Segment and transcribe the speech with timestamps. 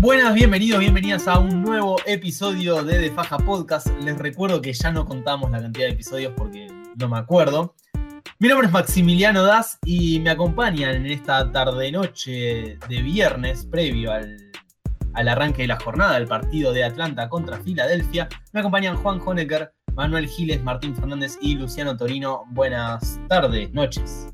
[0.00, 3.86] buenas, bienvenidos, bienvenidas a un nuevo episodio de De Faja Podcast.
[4.02, 7.74] Les recuerdo que ya no contamos la cantidad de episodios porque no me acuerdo.
[8.38, 14.38] Mi nombre es Maximiliano Das y me acompañan en esta tarde-noche de viernes previo al,
[15.12, 18.26] al arranque de la jornada del partido de Atlanta contra Filadelfia.
[18.52, 22.44] Me acompañan Juan Honecker, Manuel Giles, Martín Fernández y Luciano Torino.
[22.52, 24.28] Buenas tardes, noches.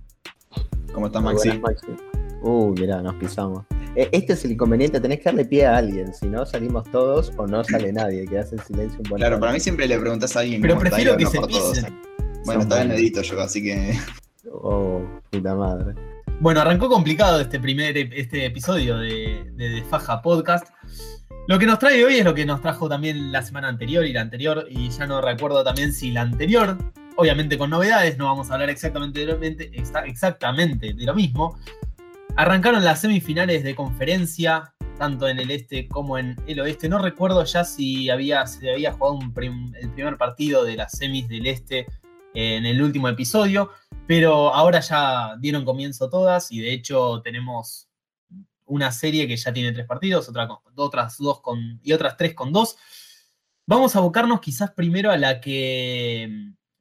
[0.94, 1.48] ¿Cómo estás, Maxi?
[1.58, 2.02] Buenas, Maxi.
[2.42, 3.64] Uh, mirá, nos pisamos.
[3.96, 7.46] Este es el inconveniente, tenés que darle pie a alguien, si no salimos todos o
[7.46, 9.40] no sale nadie, quedas en silencio un buen Claro, rato.
[9.40, 10.60] para mí siempre le preguntas a alguien.
[10.60, 11.98] Pero está prefiero que no se pisen.
[12.44, 13.98] Bueno, está bien edito yo, así que.
[14.52, 15.94] Oh, puta madre.
[16.40, 20.66] Bueno, arrancó complicado este primer este episodio de, de, De Faja Podcast.
[21.48, 24.12] Lo que nos trae hoy es lo que nos trajo también la semana anterior y
[24.12, 26.76] la anterior, y ya no recuerdo también si la anterior,
[27.16, 31.56] obviamente con novedades, no vamos a hablar exactamente de lo, exa- exactamente de lo mismo.
[32.38, 36.86] Arrancaron las semifinales de conferencia, tanto en el este como en el oeste.
[36.86, 41.46] No recuerdo ya si había, se había jugado el primer partido de las semis del
[41.46, 41.86] este
[42.34, 43.70] en el último episodio,
[44.06, 47.88] pero ahora ya dieron comienzo todas y de hecho tenemos
[48.66, 52.34] una serie que ya tiene tres partidos, otra con- otras dos con, y otras tres
[52.34, 52.76] con dos.
[53.66, 56.30] Vamos a abocarnos quizás primero a la que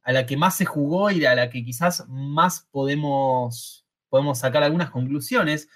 [0.02, 4.62] a la que más se jugó y a la que quizás más podemos, podemos sacar
[4.62, 5.68] algunas conclusiones.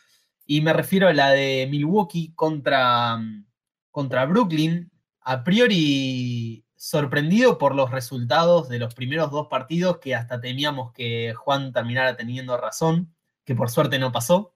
[0.47, 3.21] Y me refiero a la de Milwaukee contra,
[3.91, 4.91] contra Brooklyn.
[5.23, 11.35] A priori sorprendido por los resultados de los primeros dos partidos que hasta temíamos que
[11.35, 13.15] Juan terminara teniendo razón,
[13.45, 14.55] que por suerte no pasó.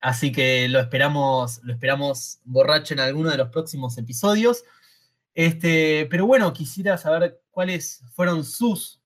[0.00, 4.64] Así que lo esperamos, lo esperamos borracho en alguno de los próximos episodios.
[5.32, 9.00] Este, pero bueno, quisiera saber cuáles fueron sus,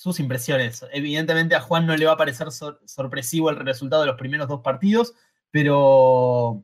[0.00, 0.84] sus impresiones.
[0.92, 4.48] Evidentemente a Juan no le va a parecer sor- sorpresivo el resultado de los primeros
[4.48, 5.14] dos partidos,
[5.50, 6.62] pero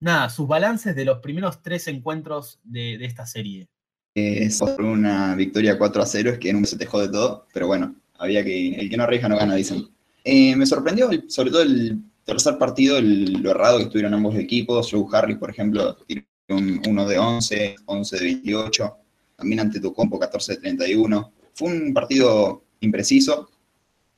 [0.00, 3.68] nada, sus balances de los primeros tres encuentros de, de esta serie.
[4.14, 7.66] eh, por una victoria 4 a 0, es que nunca se te jode todo, pero
[7.66, 8.74] bueno, había que.
[8.74, 9.88] El que no arriesga no gana, dicen.
[10.24, 14.90] Eh, me sorprendió, sobre todo el tercer partido, lo errado que estuvieron ambos equipos.
[14.90, 18.96] Joe Harris, por ejemplo, tiró un 1 de 11, 11 de 28,
[19.36, 21.32] también ante Tocompo 14 de 31.
[21.54, 23.50] Fue un partido impreciso,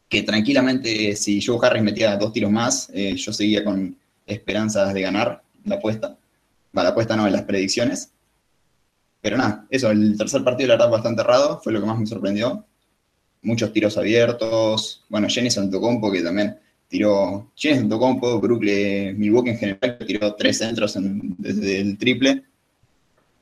[0.08, 3.96] que tranquilamente, si Joe Harris metía dos tiros más, eh, yo seguía con
[4.26, 6.16] esperanzas de ganar la apuesta.
[6.76, 8.10] Va, la apuesta no, en las predicciones.
[9.20, 12.06] Pero nada, eso, el tercer partido la verdad bastante errado, fue lo que más me
[12.06, 12.64] sorprendió.
[13.42, 15.04] Muchos tiros abiertos.
[15.08, 16.56] Bueno, Jenny Antocompo que también
[16.88, 17.50] tiró.
[17.56, 22.44] Jenny Antocompo, Brooklyn, Milwaukee en general, que tiró tres centros en- desde el triple.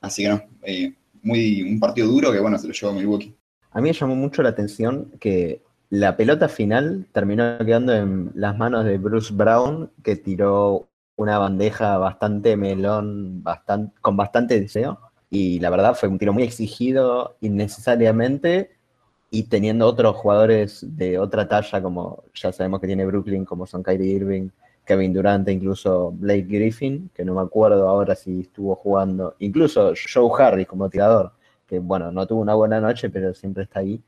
[0.00, 0.92] Así que no, eh,
[1.22, 3.34] muy, un partido duro que bueno, se lo llevó Milwaukee.
[3.72, 8.56] A mí me llamó mucho la atención que la pelota final terminó quedando en las
[8.56, 14.98] manos de Bruce Brown, que tiró una bandeja bastante melón, bastan- con bastante deseo.
[15.30, 18.70] Y la verdad fue un tiro muy exigido innecesariamente
[19.30, 23.82] y teniendo otros jugadores de otra talla, como ya sabemos que tiene Brooklyn, como son
[23.82, 24.48] Kyrie Irving,
[24.84, 29.92] Kevin Durant, e incluso Blake Griffin, que no me acuerdo ahora si estuvo jugando, incluso
[30.12, 31.32] Joe Harris como tirador,
[31.80, 34.02] bueno, no tuvo una buena noche, pero siempre está ahí.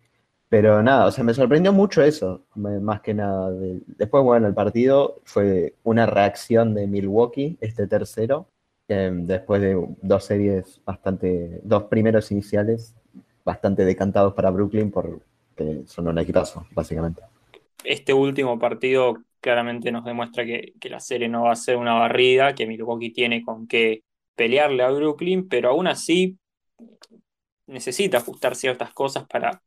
[0.48, 3.50] Pero nada, o sea, me sorprendió mucho eso, más que nada.
[3.52, 8.46] de- Después, bueno, el partido fue una reacción de Milwaukee, este tercero,
[8.88, 12.94] eh, después de dos series bastante, dos primeros iniciales
[13.44, 15.22] bastante decantados para Brooklyn porque
[15.86, 17.22] son un equipazo, básicamente.
[17.84, 21.94] este último partido claramente nos demuestra que, que la serie no va a ser una
[21.94, 24.02] barrida, que Milwaukee tiene con qué
[24.34, 26.38] pelearle a Brooklyn, pero aún así
[27.66, 29.62] necesita ajustar ciertas cosas para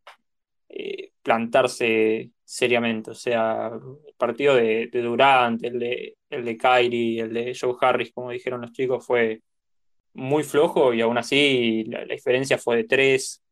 [0.70, 3.12] eh, plantarse seriamente.
[3.12, 3.68] O sea,
[4.08, 8.62] el partido de, Durant, el de, el de Kyrie, el de Joe Harris, como dijeron
[8.62, 9.42] los chicos, fue
[10.14, 13.44] muy flojo y aún así la, la diferencia fue de tres,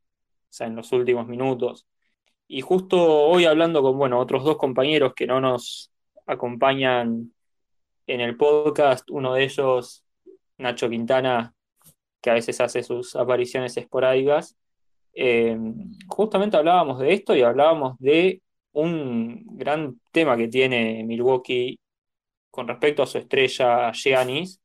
[0.50, 1.88] o sea, en los últimos minutos.
[2.48, 5.92] Y justo hoy hablando con, bueno, otros dos compañeros que no nos
[6.28, 7.34] acompañan
[8.08, 10.06] en el podcast, uno de ellos,
[10.58, 11.55] Nacho Quintana,
[12.26, 14.58] que a veces hace sus apariciones esporádicas,
[15.14, 15.56] eh,
[16.08, 18.42] justamente hablábamos de esto y hablábamos de
[18.72, 21.80] un gran tema que tiene Milwaukee
[22.50, 24.60] con respecto a su estrella Giannis,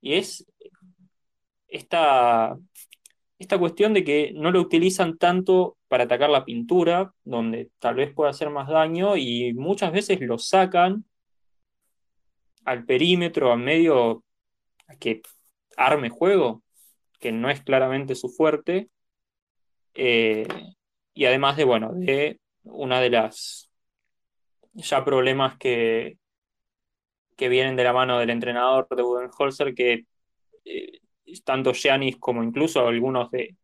[0.00, 0.44] y es
[1.68, 2.58] esta,
[3.38, 8.12] esta cuestión de que no lo utilizan tanto para atacar la pintura, donde tal vez
[8.12, 11.04] pueda hacer más daño, y muchas veces lo sacan
[12.64, 14.24] al perímetro, a medio
[14.98, 15.22] que
[15.76, 16.64] arme juego,
[17.20, 18.88] que no es claramente su fuerte,
[19.94, 20.48] eh,
[21.14, 23.70] y además de, bueno, de una de las
[24.74, 26.18] ya problemas que,
[27.36, 30.04] que vienen de la mano del entrenador de Budenholzer, que
[30.64, 31.00] eh,
[31.44, 33.56] tanto Giannis como incluso algunos de,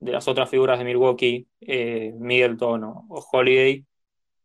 [0.00, 3.84] las otras figuras de Milwaukee, eh, Middleton o, Holiday,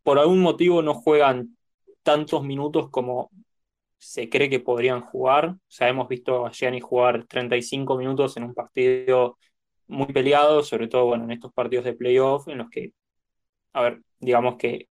[0.03, 1.57] por algún motivo no juegan
[2.03, 3.29] tantos minutos como
[4.01, 5.49] se cree que podrían jugar.
[5.51, 9.37] O sea, hemos visto a Giannis jugar 35 minutos en un partido
[9.87, 12.93] muy peleado, sobre todo bueno, en estos partidos de playoff, en los que,
[13.73, 14.89] a ver, digamos que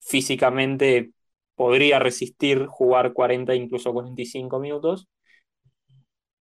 [0.00, 1.12] físicamente
[1.54, 5.08] podría resistir jugar 40, incluso 45 minutos.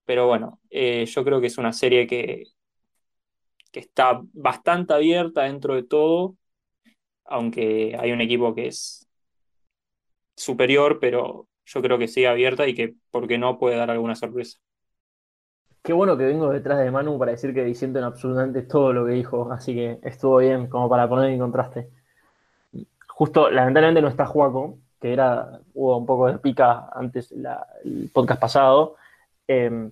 [0.06, 2.44] Pero bueno, eh, yo creo que es una serie que,
[3.72, 6.38] que está bastante abierta dentro de todo,
[7.26, 9.08] aunque hay un equipo que es
[10.36, 14.16] superior, pero yo creo que sigue abierta y que, ¿por qué no, puede dar alguna
[14.16, 14.60] sorpresa.
[15.82, 19.06] Qué bueno que vengo detrás de Manu para decir que diciendo en absolutamente todo lo
[19.06, 21.90] que dijo, así que estuvo bien como para poner en contraste.
[23.08, 28.42] Justo, lamentablemente no está Juaco, que era, hubo un poco de pica antes el podcast
[28.42, 28.96] pasado,
[29.48, 29.92] em,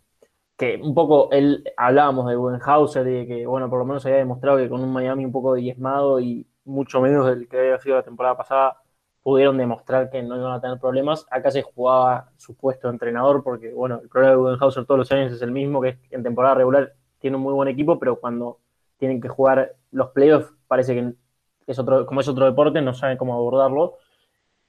[0.58, 4.18] que un poco él hablábamos de Budenhauser y de que, bueno, por lo menos había
[4.18, 7.98] demostrado que con un Miami un poco diezmado y mucho menos del que había sido
[7.98, 8.83] la temporada pasada,
[9.24, 11.26] pudieron demostrar que no iban a tener problemas.
[11.32, 15.12] Acá se jugaba su puesto de entrenador porque, bueno, el problema de Budenhauser todos los
[15.12, 18.60] años es el mismo, que en temporada regular tiene un muy buen equipo, pero cuando
[18.98, 21.14] tienen que jugar los playoffs parece que
[21.68, 23.98] es otro, como es otro deporte, no saben cómo abordarlo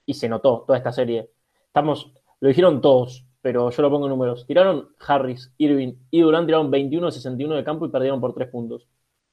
[0.06, 1.30] y se notó toda esta serie.
[1.66, 4.46] Estamos, lo dijeron todos, pero yo lo pongo en números.
[4.46, 8.88] Tiraron Harris, Irving y Durant, tiraron 21 61 de campo y perdieron por 3 puntos.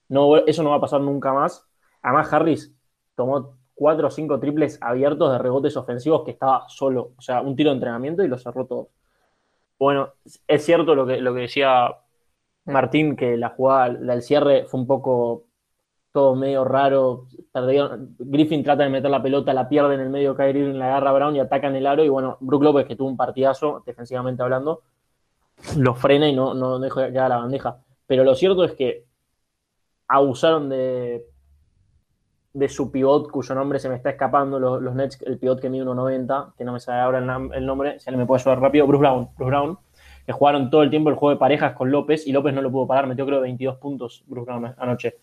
[0.09, 1.65] No, eso no va a pasar nunca más.
[2.01, 2.75] Además, Harris
[3.15, 7.13] tomó 4 o 5 triples abiertos de rebotes ofensivos que estaba solo.
[7.17, 8.89] O sea, un tiro de entrenamiento y lo cerró todo.
[9.79, 10.13] Bueno,
[10.47, 11.95] es cierto lo que, lo que decía
[12.65, 15.45] Martín, que la jugada del cierre fue un poco
[16.11, 17.25] todo medio raro.
[18.19, 21.13] Griffin trata de meter la pelota, la pierde en el medio, cae en la agarra
[21.13, 22.03] Brown y ataca en el aro.
[22.03, 24.83] Y bueno, Brook López, que tuvo un partidazo, defensivamente hablando,
[25.77, 27.79] lo frena y no, no deja ya la bandeja.
[28.05, 29.05] Pero lo cierto es que
[30.07, 31.30] abusaron de,
[32.53, 35.85] de su pivot, cuyo nombre se me está escapando, los, Nets, el pivot que mide
[35.85, 38.99] 1.90, que no me sale ahora el, nombre, si alguien me puede ayudar rápido, Bruce
[38.99, 39.77] Brown, Bruce Brown,
[40.25, 42.71] que jugaron todo el tiempo el juego de parejas con López y López no lo
[42.71, 45.15] pudo parar, metió creo 22 puntos Bruce Brown anoche.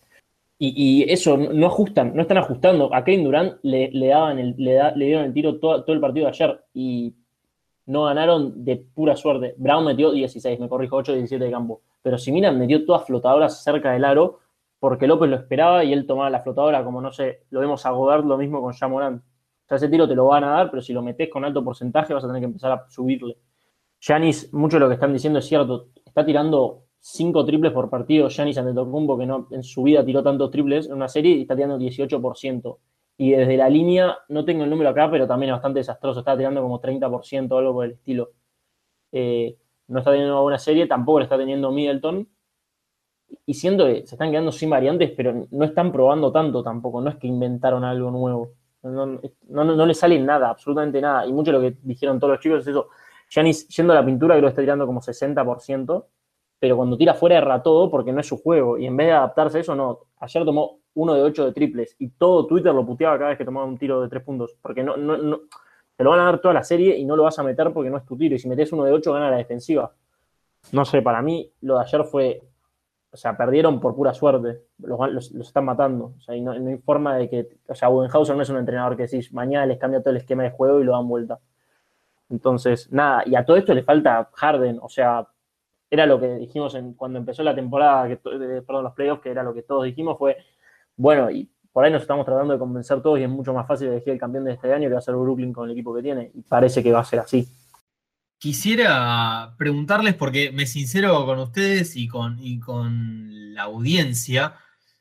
[0.61, 2.93] Y, eso, no ajustan, no están ajustando.
[2.93, 6.25] A Kevin Durant le, daban el, le, le, dieron el tiro todo, todo, el partido
[6.25, 7.13] de ayer y
[7.85, 9.55] no ganaron de pura suerte.
[9.57, 11.81] Brown metió 16, me corrijo, 8, 17 de campo.
[12.01, 14.39] Pero si miran, metió todas flotadoras cerca del aro
[14.79, 17.91] porque López lo esperaba y él tomaba la flotadora, como no sé, lo vemos a
[17.91, 19.15] Godard lo mismo con Jamorán.
[19.15, 21.63] O sea, ese tiro te lo van a dar, pero si lo metes con alto
[21.63, 23.37] porcentaje vas a tener que empezar a subirle.
[24.01, 28.29] Yanis, mucho de lo que están diciendo es cierto, está tirando cinco triples por partido
[28.29, 31.55] Giannis Antetokounmpo, que no en su vida tiró tantos triples en una serie y está
[31.55, 32.77] tirando 18%.
[33.17, 36.19] Y desde la línea, no tengo el número acá, pero también es bastante desastroso.
[36.19, 38.31] Está tirando como 30% o algo por el estilo.
[39.11, 42.27] Eh, no está teniendo una buena serie, tampoco le está teniendo Middleton.
[43.45, 47.01] Y siento que se están quedando sin variantes, pero no están probando tanto tampoco.
[47.01, 48.51] No es que inventaron algo nuevo.
[48.83, 51.25] No, no, le sale nada, absolutamente nada.
[51.25, 52.87] Y mucho de lo que dijeron todos los chicos es eso.
[53.29, 56.05] Giannis, yendo a la pintura, creo que está tirando como 60%
[56.59, 58.77] pero cuando tira fuera erra todo porque no es su juego.
[58.77, 59.99] Y en vez de adaptarse a eso, no.
[60.19, 63.45] Ayer tomó uno de ocho de triples y todo Twitter lo puteaba cada vez que
[63.45, 64.57] tomaba un tiro de tres puntos.
[64.61, 65.41] Porque no, no, no,
[65.95, 67.89] te lo van a dar toda la serie y no lo vas a meter porque
[67.89, 68.35] no es tu tiro.
[68.35, 69.93] Y si metes uno de ocho, gana la defensiva.
[70.73, 72.41] No sé, para mí lo de ayer fue.
[73.11, 74.61] O sea, perdieron por pura suerte.
[74.77, 76.13] Los, están matando.
[76.17, 77.49] O sea, y no, hay forma de que.
[77.67, 80.43] O sea, Budenhauser no es un entrenador que decís, mañana les cambia todo el esquema
[80.43, 81.39] de juego y lo dan vuelta.
[82.29, 83.23] Entonces, nada.
[83.25, 84.79] Y a todo esto le falta Harden.
[84.81, 85.27] O sea,
[85.89, 89.43] era lo que dijimos en, cuando empezó la temporada, que, perdón, los playoffs, que era
[89.43, 90.37] lo que todos dijimos, fue,
[90.95, 93.87] bueno, y por ahí nos estamos tratando de convencer todos y es mucho más fácil
[93.87, 96.01] elegir el campeón de este año que va a ser Brooklyn con el equipo que
[96.01, 97.47] tiene, y parece que va a ser así.
[98.39, 104.55] Quisiera preguntarles, porque me sincero con ustedes y con, y con la audiencia,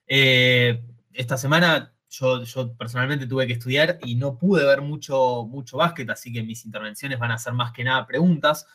[0.08, 5.76] eh, esta semana yo, yo, personalmente tuve que estudiar y no pude ver mucho, mucho
[5.76, 8.66] básquet, así que mis intervenciones van a ser más que nada preguntas.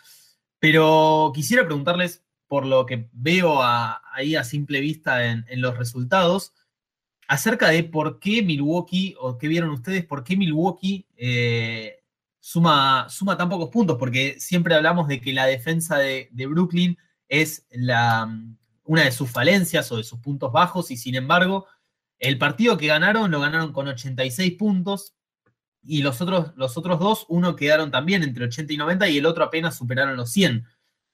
[0.59, 6.53] Pero quisiera preguntarles, por lo que veo ahí a simple vista en, los resultados,
[7.27, 12.02] acerca de por qué Milwaukee, o qué vieron ustedes, por qué Milwaukee eh,
[12.43, 16.97] suma, suma tan pocos puntos, porque siempre hablamos de que la defensa de, Brooklyn
[17.29, 18.29] es la,
[18.83, 21.67] una de sus falencias o de sus puntos bajos, y sin embargo,
[22.19, 25.15] el partido que ganaron lo ganaron con 86 puntos,
[25.85, 29.25] y los otros, los otros dos, uno quedaron también entre 80 y 90 y el
[29.25, 30.65] otro apenas superaron los 100.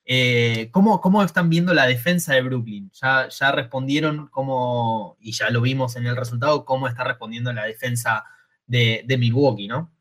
[0.06, 2.90] Eh, ¿cómo, están viendo la defensa de Brooklyn?
[2.94, 7.66] Ya, ya respondieron cómo, y ya lo vimos en el resultado, cómo está respondiendo la
[7.66, 8.26] defensa
[8.66, 9.92] de, Milwaukee, ¿no?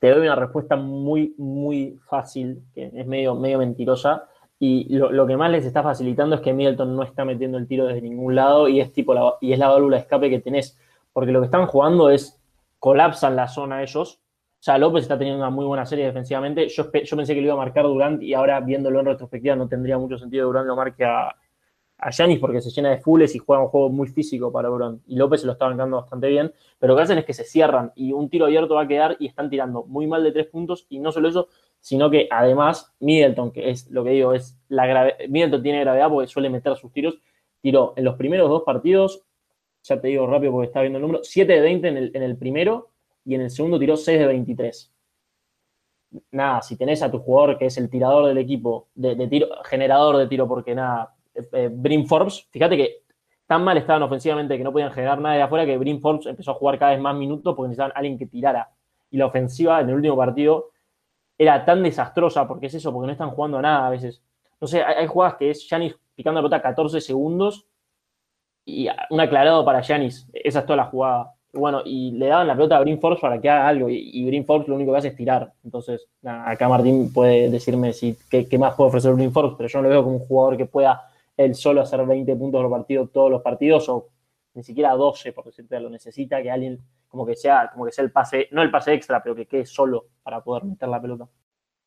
[0.00, 4.24] Te doy una respuesta muy, muy fácil, que es medio, medio mentirosa.
[4.58, 7.86] Y lo, que más les está facilitando es que Middleton no está metiendo el tiro
[7.86, 10.78] desde ningún lado y es tipo la, y es la válvula de escape que tenés.
[11.12, 12.40] Porque lo que están jugando es
[12.78, 14.20] colapsan la zona ellos.
[14.60, 16.68] O sea, López está teniendo una muy buena serie defensivamente.
[16.68, 19.68] Yo, yo pensé que lo iba a marcar Durant y ahora viéndolo en retrospectiva no
[19.68, 21.34] tendría mucho sentido Durant lo marque a,
[22.00, 25.02] a Yanis porque se llena de fulles y juega un juego muy físico para Bron.
[25.06, 27.44] Y López se lo está bancando bastante bien, pero lo que hacen es que se
[27.44, 30.46] cierran y un tiro abierto va a quedar y están tirando muy mal de tres
[30.46, 30.86] puntos.
[30.88, 31.48] Y no solo eso,
[31.80, 36.08] sino que además Middleton, que es lo que digo, es la grave, Middleton tiene gravedad
[36.08, 37.18] porque suele meter sus tiros.
[37.60, 39.22] Tiró en los primeros dos partidos,
[39.82, 42.22] ya te digo rápido porque está viendo el número, 7 de 20 en el, en
[42.22, 42.90] el primero
[43.24, 44.92] y en el segundo tiró 6 de 23
[46.30, 50.16] nada, si tenés a tu jugador que es el tirador del equipo, de, tiro, generador
[50.16, 53.02] de tiro, porque nada, eh, Brim Forbes, fíjate que
[53.46, 56.52] tan mal estaban ofensivamente que no podían generar nada de afuera que Brim Forbes empezó
[56.52, 58.70] a jugar cada vez más minutos porque necesitaban alguien que tirara.
[59.10, 60.70] Y la ofensiva en el último partido
[61.36, 64.22] era tan desastrosa, porque es eso, porque no están jugando a nada a veces.
[64.60, 67.66] No sé, hay, jugadas que es Yanis picando la pelota 14 segundos
[68.64, 70.28] y un aclarado para Yanis.
[70.32, 71.34] Esa es toda la jugada.
[71.52, 74.26] Bueno, y le daban la pelota a Brim Forbes para que haga algo, y, y
[74.26, 75.52] Brim Forbes lo único que hace es tirar.
[75.64, 79.78] Entonces, acá Martín puede decirme si qué, qué, más puede ofrecer Brim Forbes, pero yo
[79.78, 81.09] no lo veo como un jugador que pueda
[81.44, 84.08] él solo hacer 20 puntos por partido todos los partidos o
[84.54, 88.04] ni siquiera 12, por decirte, lo necesita que alguien como que sea, como que sea
[88.04, 91.28] el pase, no el pase extra, pero que quede solo para poder meter la pelota.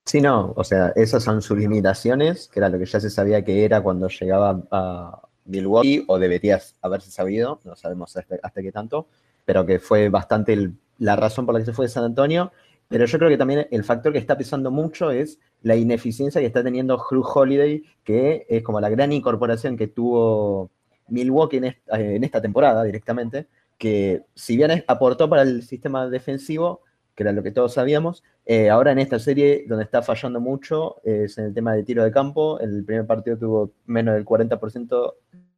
[0.05, 3.43] Sí, no, o sea, esas son sus limitaciones, que era lo que ya se sabía
[3.43, 9.07] que era cuando llegaba a Milwaukee, o deberías haberse sabido, no sabemos hasta, qué tanto,
[9.45, 12.51] pero que fue bastante la razón por la que se fue de San Antonio,
[12.93, 16.45] pero yo creo que también el factor que está pesando mucho es la ineficiencia que
[16.45, 20.69] está teniendo Hugh Holiday, que es como la gran incorporación que tuvo
[21.07, 23.47] Milwaukee en esta, en esta temporada directamente,
[23.79, 26.81] que si bien aportó para el sistema defensivo,
[27.15, 30.97] que era lo que todos sabíamos, eh, ahora en esta serie donde está fallando mucho
[31.03, 32.59] es en el tema de tiro de campo.
[32.59, 35.13] El primer partido tuvo menos del 40%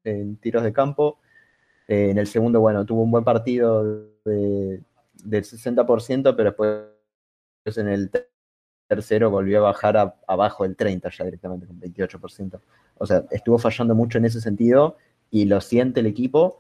[0.06, 1.20] en tiros de campo.
[1.89, 3.84] Eh, en el segundo, bueno, tuvo un buen partido
[4.24, 4.80] de,
[5.22, 6.95] del 60%, pero después
[7.65, 8.12] en el
[8.88, 12.60] tercero volvió a bajar abajo del 30 ya directamente, con 28%.
[12.98, 14.98] O sea, estuvo fallando mucho en ese sentido
[15.31, 16.60] y lo siente el equipo.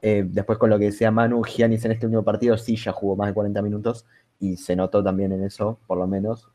[0.00, 3.16] Eh, después con lo que decía Manu, Giannis en este último partido sí ya jugó
[3.16, 4.06] más de 40 minutos
[4.38, 6.50] y se notó también en eso, por lo menos.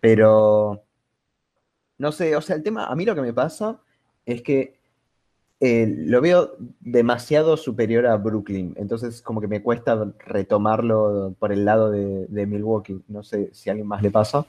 [0.00, 0.84] Pero,
[1.98, 3.80] no sé, o sea, el tema, a mí lo que me pasa
[4.24, 4.77] es que
[5.60, 11.64] eh, lo veo demasiado superior a Brooklyn, entonces como que me cuesta retomarlo por el
[11.64, 14.46] lado de, de Milwaukee, no sé si a alguien más le pasa,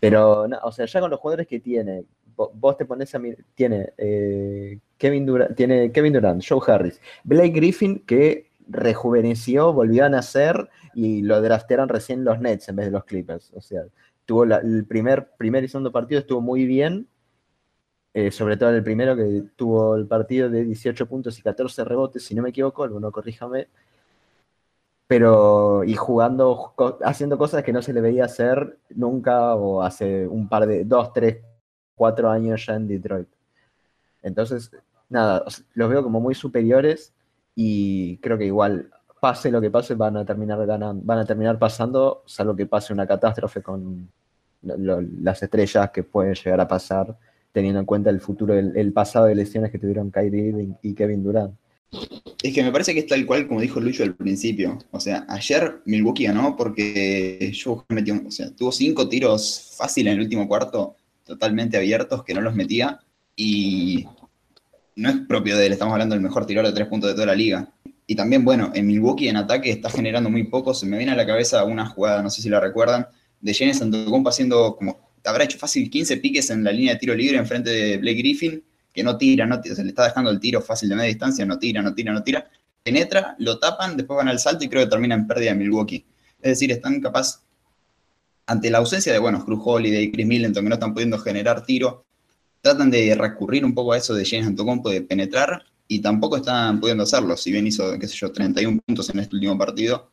[0.00, 2.04] pero, no, o sea, ya con los jugadores que tiene,
[2.36, 3.20] vos te pones a
[3.54, 10.08] tiene, eh, Kevin Durant, tiene Kevin Durant, Joe Harris, Blake Griffin que rejuveneció, volvió a
[10.08, 13.82] nacer y lo draftearon recién los Nets en vez de los Clippers, o sea,
[14.24, 17.08] tuvo la, el primer, primer y segundo partido estuvo muy bien,
[18.18, 21.84] eh, sobre todo en el primero que tuvo el partido de 18 puntos y 14
[21.84, 23.68] rebotes, si no me equivoco, alguno corríjame,
[25.06, 30.48] pero y jugando, haciendo cosas que no se le veía hacer nunca o hace un
[30.48, 31.38] par de, dos, tres,
[31.94, 33.28] cuatro años ya en Detroit.
[34.22, 34.72] Entonces,
[35.08, 35.44] nada,
[35.74, 37.14] los veo como muy superiores
[37.54, 41.56] y creo que igual, pase lo que pase, van a terminar ganando, van a terminar
[41.56, 44.10] pasando, salvo que pase una catástrofe con
[44.60, 47.16] las estrellas que pueden llegar a pasar
[47.52, 51.54] teniendo en cuenta el futuro, el, pasado de lesiones que tuvieron Kyrie y Kevin Durant.
[52.42, 54.78] Es que me parece que es tal cual como dijo Lucho al principio.
[54.90, 60.18] O sea, ayer Milwaukee ganó porque yo metió, o sea, tuvo cinco tiros fáciles en
[60.18, 63.00] el último cuarto, totalmente abiertos, que no los metía.
[63.34, 64.06] Y
[64.96, 67.26] no es propio de él, estamos hablando del mejor tirador de tres puntos de toda
[67.26, 67.72] la liga.
[68.06, 70.74] Y también, bueno, en Milwaukee en ataque está generando muy poco.
[70.74, 73.06] Se me viene a la cabeza una jugada, no sé si la recuerdan,
[73.40, 77.14] de Giannis Antetokounmpo haciendo como habrá hecho fácil 15 piques en la línea de tiro
[77.14, 80.60] libre enfrente de Blake Griffin, que no tira, no se le está dejando el tiro
[80.60, 82.50] fácil de media distancia, no tira, no tira, no tira.
[82.82, 86.06] Penetra, lo tapan, después van al salto y creo que termina en pérdida de Milwaukee.
[86.40, 87.42] Es decir, están capaz,
[88.46, 91.64] ante la ausencia de, bueno, Cruz Holiday y Chris Middleton, que no están pudiendo generar
[91.64, 92.06] tiro,
[92.60, 96.78] tratan de recurrir un poco a eso de James Antetokounmpo, de penetrar, y tampoco están
[96.80, 97.36] pudiendo hacerlo.
[97.36, 100.10] Si bien hizo, qué sé yo, 31 puntos en este último partido,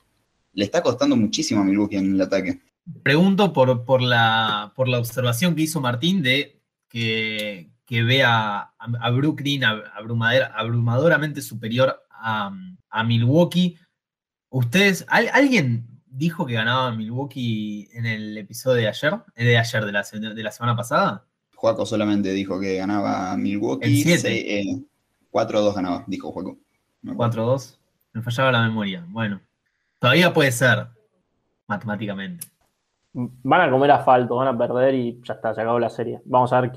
[0.53, 2.61] le está costando muchísimo a Milwaukee en el ataque.
[3.03, 8.73] Pregunto por, por, la, por la observación que hizo Martín de que, que ve a,
[8.77, 12.51] a Brooklyn abrumadoramente superior a,
[12.89, 13.77] a, Milwaukee.
[14.49, 19.13] ¿Ustedes, alguien dijo que ganaba Milwaukee en el episodio de ayer?
[19.35, 21.25] De ayer, de la, de la semana pasada.
[21.55, 24.03] Juaco solamente dijo que ganaba Milwaukee.
[24.25, 24.83] Eh,
[25.31, 26.57] 4-2 ganaba, dijo Juaco.
[27.03, 27.77] 4-2.
[28.13, 29.05] Me fallaba la memoria.
[29.09, 29.41] Bueno,
[29.99, 30.87] todavía puede ser,
[31.67, 32.47] matemáticamente.
[33.15, 36.19] Van a comer asfalto, van a perder y ya está, se acabó la serie.
[36.25, 36.71] Vamos a ver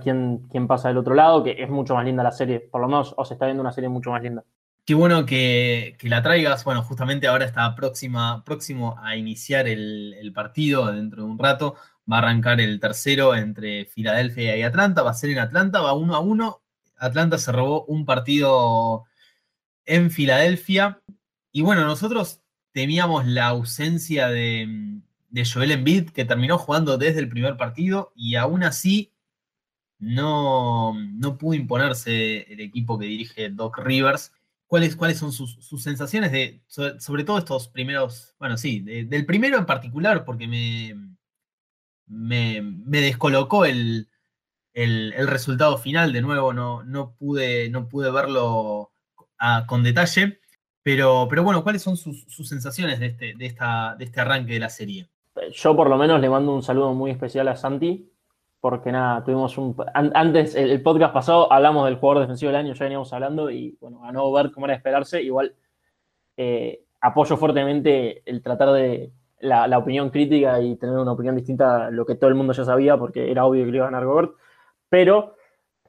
[0.00, 2.60] quién, quién, pasa del otro lado, que es mucho más linda la serie.
[2.60, 4.42] Por lo menos os está viendo una serie mucho más linda.
[4.84, 6.64] Qué bueno que, la traigas.
[6.64, 11.76] Bueno, justamente ahora está próxima, próximo a iniciar el, partido dentro de un rato.
[12.10, 15.02] Va a arrancar el tercero entre Filadelfia y Atlanta.
[15.02, 16.62] Va a ser en Atlanta, va uno a uno.
[16.96, 19.04] Atlanta se robó un partido
[19.84, 21.00] en Filadelfia.
[21.52, 22.40] Y bueno, nosotros
[22.72, 25.00] temíamos la ausencia de,
[25.32, 29.12] de Joel Embiid, que terminó jugando desde el primer partido y aún así
[29.98, 34.32] no, no pudo imponerse el equipo que dirige Doc Rivers
[34.96, 40.24] cuáles, son sus, sensaciones de, sobre, todo estos primeros, bueno, sí, del primero en particular,
[40.24, 40.94] porque me,
[42.06, 42.62] me,
[43.00, 44.08] descolocó el,
[44.74, 48.92] resultado final, de nuevo, no, no, pude, no pude verlo
[49.66, 50.40] con detalle,
[50.82, 54.60] pero, pero bueno, ¿cuáles son sus, sensaciones de este, de, esta, de este arranque de
[54.60, 55.11] la serie?
[55.50, 58.10] Yo por lo menos le mando un saludo muy especial a Santi,
[58.60, 59.74] porque nada, tuvimos un...
[59.92, 64.04] antes, el, podcast pasado, hablamos del jugador defensivo del año, ya veníamos hablando y bueno,
[64.04, 65.54] a no ver cómo era esperarse, igual
[66.36, 71.90] eh, apoyo fuertemente el tratar de la, opinión crítica y tener una opinión distinta a
[71.90, 74.32] lo que todo el mundo ya sabía, porque era obvio que iba a ganar Gobert,
[74.88, 75.34] pero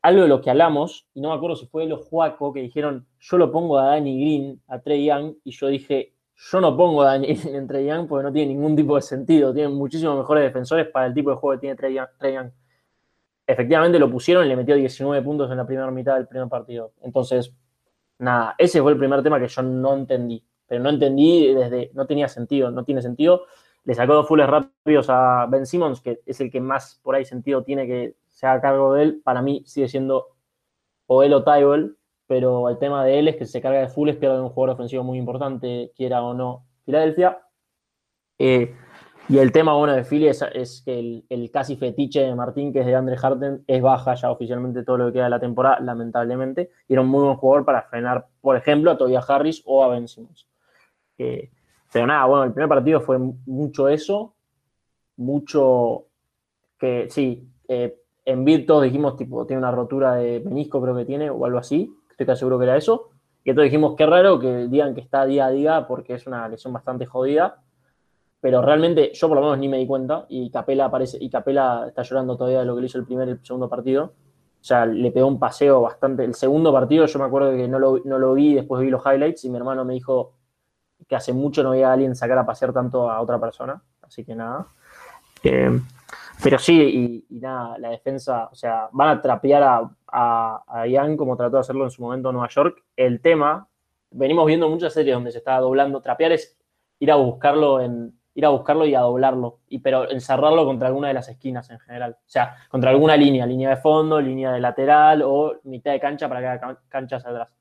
[0.02, 3.06] algo de lo que hablamos, y no me acuerdo si fue los Juaco que dijeron,
[3.20, 6.13] yo lo pongo a Danny Green, a Trey Young, y yo dije,
[6.52, 9.02] yo no pongo a Danny Green en Trey Young porque no tiene ningún tipo de
[9.02, 12.52] sentido, tienen muchísimos mejores defensores para el tipo de juego que tiene Trey Young
[13.46, 16.94] efectivamente lo pusieron y le metió 19 puntos en la primera mitad del primer partido.
[17.02, 17.54] Entonces,
[18.20, 20.44] nada, ese fue el primer tema que yo no entendí.
[20.68, 23.46] Pero no entendí desde, no tenía sentido, no tiene sentido.
[23.84, 27.26] Le sacó dos fulles rápidos a Ben Simmons, que es el que más por ahí
[27.26, 29.22] sentido tiene que se haga cargo de él.
[29.24, 30.28] Para mí sigue siendo
[31.08, 31.44] o él o
[32.28, 35.04] pero el tema de él es que se carga de fulles, pierde un jugador ofensivo
[35.04, 37.40] muy importante, quiera o no, Filadelfia.
[38.40, 38.74] Eh,
[39.30, 42.86] y el tema bueno de Philly es, que el, casi fetiche de Martín, que es
[42.86, 46.72] de Andre Harden, es baja ya oficialmente todo lo que queda de la temporada, lamentablemente.
[46.88, 49.88] Y era un muy buen jugador para frenar, por ejemplo, a Tobias Harris o a
[49.88, 50.48] Ben Simmons.
[51.18, 54.36] pero nada, bueno, el primer partido fue mucho eso,
[55.16, 56.08] mucho
[56.78, 61.30] que sí, eh, en todos dijimos, tipo, tiene una rotura de menisco, creo que tiene,
[61.30, 63.10] o algo así, estoy casi seguro que era eso.
[63.44, 66.48] Y entonces dijimos, qué raro que digan que está día a día porque es una
[66.48, 67.64] lesión bastante jodida
[68.44, 71.86] pero realmente yo por lo menos ni me di cuenta y Capela aparece y Capela
[71.88, 74.04] está llorando todavía de lo que le hizo el primer y el segundo partido.
[74.04, 76.26] O sea, le pegó un paseo bastante.
[76.26, 79.02] El segundo partido yo me acuerdo que no lo, no lo vi, después vi los
[79.06, 80.34] highlights y mi hermano me dijo
[81.08, 83.82] que hace mucho no veía a alguien sacar a pasear tanto a otra persona.
[84.02, 84.68] Así que nada.
[85.42, 85.80] Eh,
[86.44, 91.16] pero sí, y, nada, la defensa, o sea, van a trapear a, a, a Ian
[91.16, 92.84] como trató de hacerlo en su momento en Nueva York.
[92.96, 93.68] El tema,
[94.12, 96.02] venimos viendo muchas series donde se está doblando.
[96.02, 96.58] Trapear es
[97.00, 101.08] ir a buscarlo en, ir a buscarlo y a doblarlo, y, pero encerrarlo contra alguna
[101.08, 102.18] de las esquinas en general.
[102.20, 106.28] O sea, contra alguna línea, línea de fondo, línea de lateral o mitad de cancha
[106.28, 107.56] para que haga cancha hacia atrás.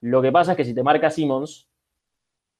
[0.00, 1.68] Lo que pasa es que si te marca Simmons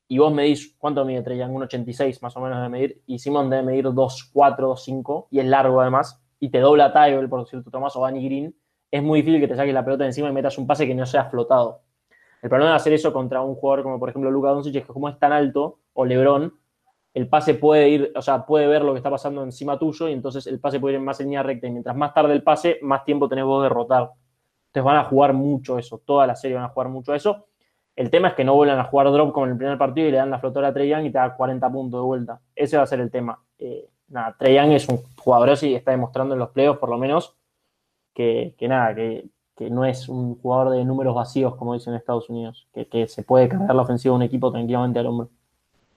[0.08, 1.52] y vos medís, ¿cuánto mide Trey Young?
[1.52, 5.80] 1,86 más o menos de medir, y Simmons debe medir 2,4, 2,5, y es largo
[5.80, 8.54] además, y te dobla Tybel, por decirlo Tomás, o Danny Green,
[8.90, 11.04] es muy difícil que te saques la pelota encima y metas un pase que no
[11.04, 11.80] sea flotado.
[12.42, 14.92] El problema de hacer eso contra un jugador como por ejemplo Luka Doncic es que
[14.92, 16.52] como es tan alto, o LeBron,
[17.14, 20.12] el pase puede ir, o sea, puede ver lo que está pasando encima tuyo y
[20.12, 22.78] entonces el pase puede ir más en línea recta y mientras más tarde el pase,
[22.82, 23.68] más tiempo tenés vos de.
[23.68, 27.46] Entonces van a jugar mucho eso, toda la serie van a jugar mucho eso.
[27.96, 30.10] El tema es que no vuelvan a jugar drop como en el primer partido y
[30.10, 32.40] le dan la flotora a Trey Young y te da 40 puntos de vuelta.
[32.56, 33.40] Ese va a ser el tema.
[33.58, 36.88] Eh, nada, Trey Young es un jugador así y está demostrando en los playoffs por
[36.88, 37.36] lo menos
[38.12, 39.28] que, nada, que,
[39.70, 43.22] no es un jugador de números vacíos como dicen en Estados Unidos, que, que se
[43.22, 45.30] puede cargar la ofensiva de un equipo tranquilamente al hombro.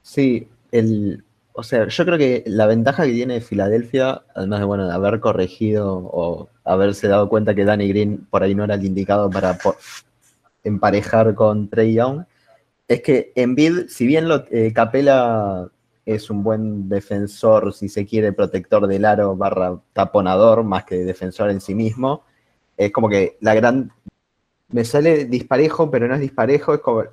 [0.01, 1.23] Sí, el,
[1.59, 5.19] o sea, yo creo que la ventaja que tiene Filadelfia, además de, bueno, de haber
[5.19, 9.57] corregido o haberse dado cuenta que Danny Green por ahí no era el indicado para
[10.67, 12.25] emparejar con Trey Young,
[12.87, 15.69] es que en Bid, si bien eh, Capela
[16.05, 21.49] es un buen defensor, si se quiere, protector del aro barra taponador, más que defensor
[21.49, 22.23] en sí mismo,
[22.77, 23.91] es como que la gran...
[24.69, 27.03] Me sale disparejo, pero no es disparejo, es como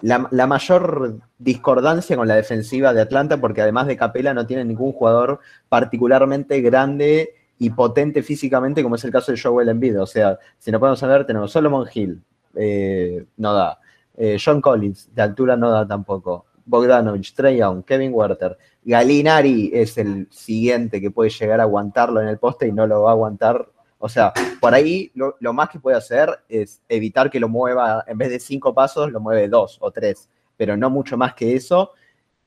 [0.00, 4.92] la, mayor discordancia con la defensiva de Atlanta, porque además de Capela no tiene ningún
[4.92, 10.00] jugador particularmente grande y potente físicamente, como es el caso de Joel Embiid.
[10.00, 12.22] O sea, si no podemos ver, tenemos Solomon Hill,
[12.56, 13.78] eh, no da.
[14.16, 16.46] Eh, John Collins, de altura no da tampoco.
[16.66, 18.56] Bogdanovich, Trey Young, Kevin Werther.
[18.84, 23.02] Galinari es el siguiente que puede llegar a aguantarlo en el poste y no lo
[23.02, 23.66] va a aguantar
[24.04, 28.18] o sea, por ahí lo, más que puede hacer es evitar que lo mueva, en
[28.18, 31.92] vez de cinco pasos, lo mueve dos o tres, pero no mucho más que eso.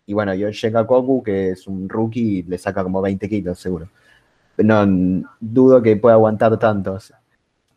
[0.05, 3.89] y bueno, yo a Koku, que es un rookie, le saca como 20 kilos, seguro.
[4.57, 4.85] No
[5.39, 7.11] dudo que pueda aguantar tantos.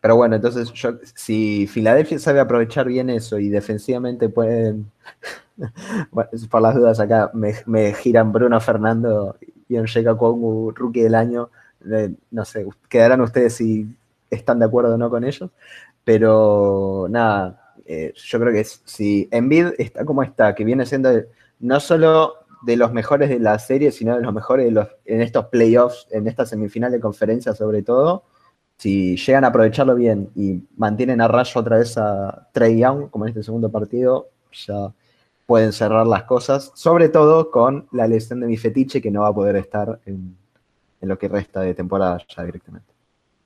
[0.01, 4.91] Pero bueno, entonces yo, si Filadelfia sabe aprovechar bien eso y defensivamente pueden,
[6.51, 9.37] por las dudas acá me, giran Bruno Fernando
[9.69, 11.51] y Onsheka Kongu, rookie del año,
[12.31, 13.87] no sé, quedarán ustedes si
[14.31, 15.51] están de acuerdo o no con ellos,
[16.05, 21.11] pero nada, eh, yo creo que si Envid está como está, que viene siendo
[21.59, 25.21] no solo de los mejores de la serie, sino de los mejores de los, en
[25.21, 28.25] estos playoffs, en esta semifinal de conferencia sobre todo,
[28.81, 33.27] si llegan a aprovecharlo bien y mantienen a rayo otra vez a Trey Young, como
[33.27, 34.91] en este segundo partido, ya
[35.45, 39.29] pueden cerrar las cosas, sobre todo con la lesión de mi fetiche que no va
[39.29, 40.35] a poder estar en,
[41.03, 42.91] lo que resta de temporada ya directamente,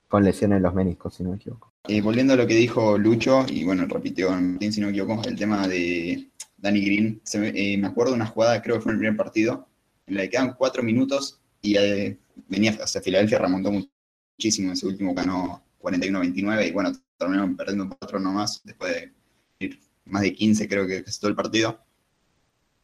[0.06, 1.72] con lesiones en los meniscos, si no me equivoco.
[1.88, 5.20] Eh, volviendo a lo que dijo Lucho, y bueno, repitió Martín, si no me equivoco,
[5.26, 8.98] el tema de Danny Green, eh, me acuerdo de una jugada, creo que fue en
[8.98, 9.66] el primer partido,
[10.06, 12.18] en la que quedan cuatro minutos y eh,
[12.48, 13.88] venía hacia Filadelfia, remontó mucho
[14.36, 14.72] muchísimo.
[14.72, 19.12] Ese último ganó 41-29 y bueno, terminaron perdiendo un patrón nomás después de
[19.60, 21.80] ir más de 15, creo que es todo el partido.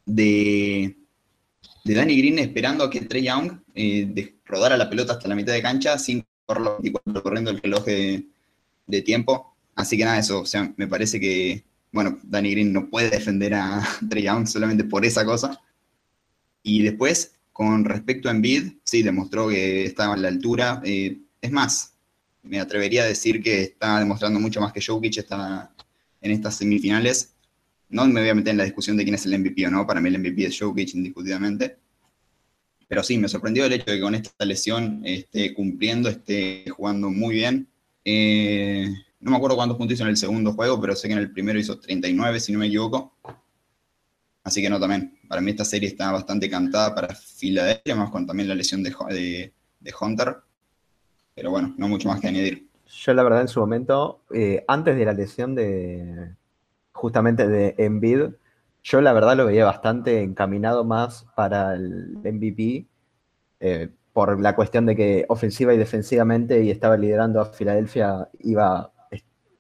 [0.07, 0.97] De,
[1.85, 5.53] de Danny Green esperando a que Trey Young eh, rodara la pelota hasta la mitad
[5.53, 8.27] de cancha sin corriendo el reloj de,
[8.87, 9.57] de, tiempo.
[9.77, 13.55] Así que nada, eso, o sea, me parece que, bueno, Danny Green no puede defender
[13.55, 15.61] a Trey Young solamente por esa cosa.
[16.63, 20.83] Y después, con respecto a Embiid, sí, demostró que estaba a la altura.
[20.85, 21.95] Eh, es más,
[22.43, 25.73] me atrevería a decir que está demostrando mucho más que Jokic está
[26.21, 27.35] en estas semifinales.
[27.89, 29.87] No me voy a meter en la discusión de quién es el MVP o no,
[29.87, 31.79] para mí el MVP es Jokic indiscutiblemente.
[32.89, 37.11] Pero sí, me sorprendió el hecho de que con esta lesión esté cumpliendo, esté jugando
[37.11, 37.69] muy bien.
[38.05, 38.89] Eh,
[39.21, 41.31] no me acuerdo cuántos puntos hizo en el segundo juego, pero sé que en el
[41.31, 43.15] primero hizo 39, si no me equivoco.
[44.43, 45.19] Así que no, también.
[45.29, 48.93] Para mí esta serie está bastante cantada para Filadelfia, más con también la lesión de
[50.01, 50.43] Hunter.
[51.41, 52.69] Pero bueno, no mucho más que añadir.
[52.87, 56.35] Yo la verdad en su momento, eh, antes de la lesión de
[56.93, 58.33] justamente de Embiid,
[58.83, 62.85] yo la verdad lo veía bastante encaminado más para el MVP
[63.59, 68.93] eh, por la cuestión de que ofensiva y defensivamente y estaba liderando a Filadelfia, iba,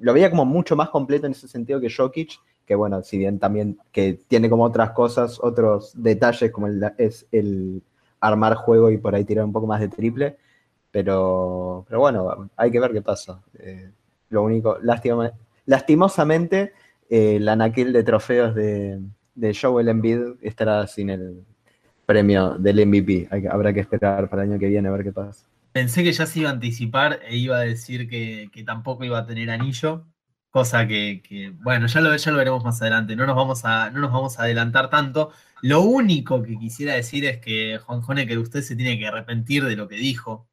[0.01, 2.33] lo veía como mucho más completo en ese sentido que Jokic,
[2.67, 7.83] que bueno, si bien también que tiene como otras cosas, otros detalles como es el
[8.21, 10.37] armar juego y por ahí tirar un poco más de triple,
[10.91, 13.41] pero, pero bueno, hay que ver qué pasa.
[13.59, 13.91] Eh,
[14.31, 14.79] lo único,
[15.67, 16.73] lastimosamente,
[17.09, 19.01] eh, la naquil de trofeos de,
[19.35, 21.45] de Joel Embiid estará sin el
[22.07, 23.29] premio del MVP.
[23.51, 25.47] habrá que esperar para el año que viene a ver qué pasa.
[25.73, 29.27] Pensé que ya se iba a anticipar e iba a decir que, tampoco iba a
[29.27, 30.07] tener anillo,
[30.51, 33.15] cosa que, bueno, ya lo, ya lo veremos más adelante.
[33.15, 35.31] No nos, vamos a, no nos vamos a adelantar tanto.
[35.63, 39.77] Lo único que quisiera decir es que Juan Honecker, usted se tiene que arrepentir de
[39.77, 40.50] lo que dijo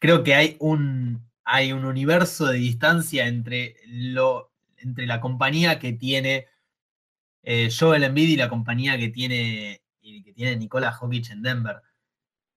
[0.00, 5.92] creo que hay un, hay un universo de distancia entre, lo, entre la compañía que
[5.92, 6.48] tiene
[7.42, 10.56] eh, Joel Embiid y la compañía que tiene, que tiene
[11.30, 11.82] en Denver.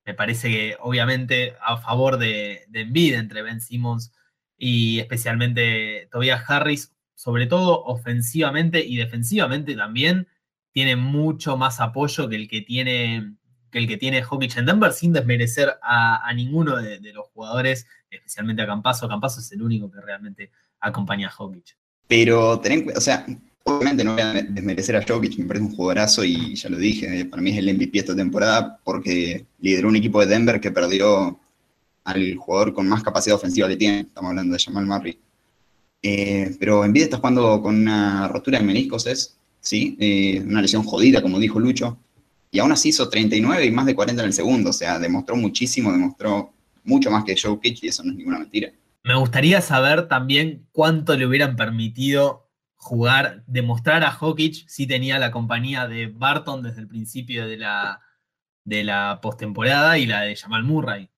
[0.06, 4.12] Me parece que obviamente a favor de, de entre Ben Simmons
[4.58, 10.28] y especialmente Tobias Harris, sobre todo ofensivamente y defensivamente también,
[10.72, 13.36] tiene mucho más apoyo que el que tiene
[13.74, 18.62] que el que tiene Jokic en Denver, sin desmerecer a, ninguno de, los jugadores, especialmente
[18.62, 19.10] a Campaso.
[19.10, 21.76] Campaso es el único que realmente acompaña a Jokic.
[22.08, 23.26] Pero ten o sea,
[23.64, 27.22] obviamente no voy a desmerecer a Jokic, me parece un jugadorazo y ya lo dije,
[27.22, 30.72] eh, para mí es el MVP esta temporada porque lideró un equipo de Denver que
[30.72, 31.40] perdió
[32.04, 35.20] al jugador con más capacidad ofensiva que tiene, estamos hablando de Jamal Murray.
[36.04, 40.84] Eh, pero Envid está jugando con una rotura de meniscos, es, sí, eh, una lesión
[40.84, 41.98] jodida, como dijo Lucho,
[42.54, 45.36] y aún así hizo 39 y más de 40 en el segundo, o sea, demostró
[45.36, 48.72] muchísimo, demostró mucho más que Joe y eso no es ninguna mentira.
[49.04, 55.32] Me gustaría saber también cuánto le hubieran permitido jugar, demostrar a Jokic si tenía la
[55.32, 58.02] compañía de Barton desde el principio de la,
[58.64, 61.10] de la postemporada y la de Jamal Murray.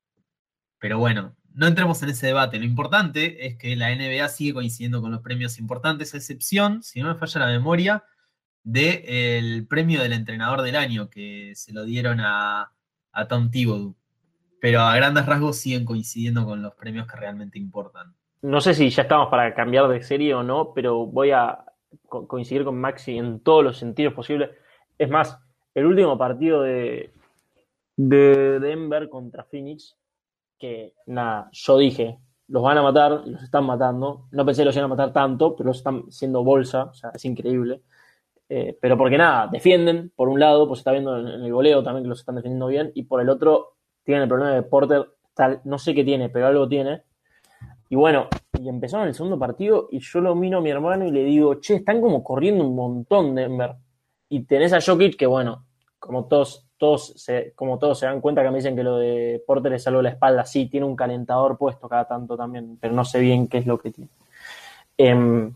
[0.78, 2.58] Pero bueno, no entremos en ese debate.
[2.58, 7.02] Lo importante es que la NBA sigue coincidiendo con los premios importantes, a excepción, si
[7.02, 8.04] no me falla la memoria,
[8.66, 12.72] del premio del entrenador del año que se lo dieron a,
[13.28, 13.94] Tom Thibodeau.
[14.60, 18.14] Pero a grandes rasgos siguen coincidiendo con los premios que realmente importan.
[18.42, 21.64] No sé si ya estamos para cambiar de serie o no, pero voy a
[22.08, 24.50] coincidir con Maxi en todos los sentidos posibles.
[24.98, 25.38] Es más,
[25.74, 27.14] el último partido de,
[27.96, 29.96] de Denver contra Phoenix,
[30.58, 34.26] que nada, yo dije, los van a matar, los están matando.
[34.32, 37.10] No pensé que los iban a matar tanto, pero los están siendo bolsa, o sea,
[37.14, 37.82] es increíble.
[38.48, 42.04] Eh, pero porque nada, defienden, por un lado, pues está viendo en, el goleo también
[42.04, 45.60] que los están defendiendo bien, y por el otro, tienen el problema de Porter, tal,
[45.64, 47.02] no sé qué tiene, pero algo tiene.
[47.88, 48.28] Y bueno,
[48.58, 51.56] y empezaron el segundo partido y yo lo miro a mi hermano y le digo,
[51.60, 53.76] che, están como corriendo un montón Denver.
[54.28, 55.64] Y tenés a Jokic que, bueno,
[55.98, 59.42] como todos, todos se, como todos se dan cuenta que me dicen que lo de
[59.46, 62.92] Porter es algo de la espalda, sí, tiene un calentador puesto cada tanto también, pero
[62.92, 64.10] no sé bien qué es lo que tiene.
[64.98, 65.50] Eh,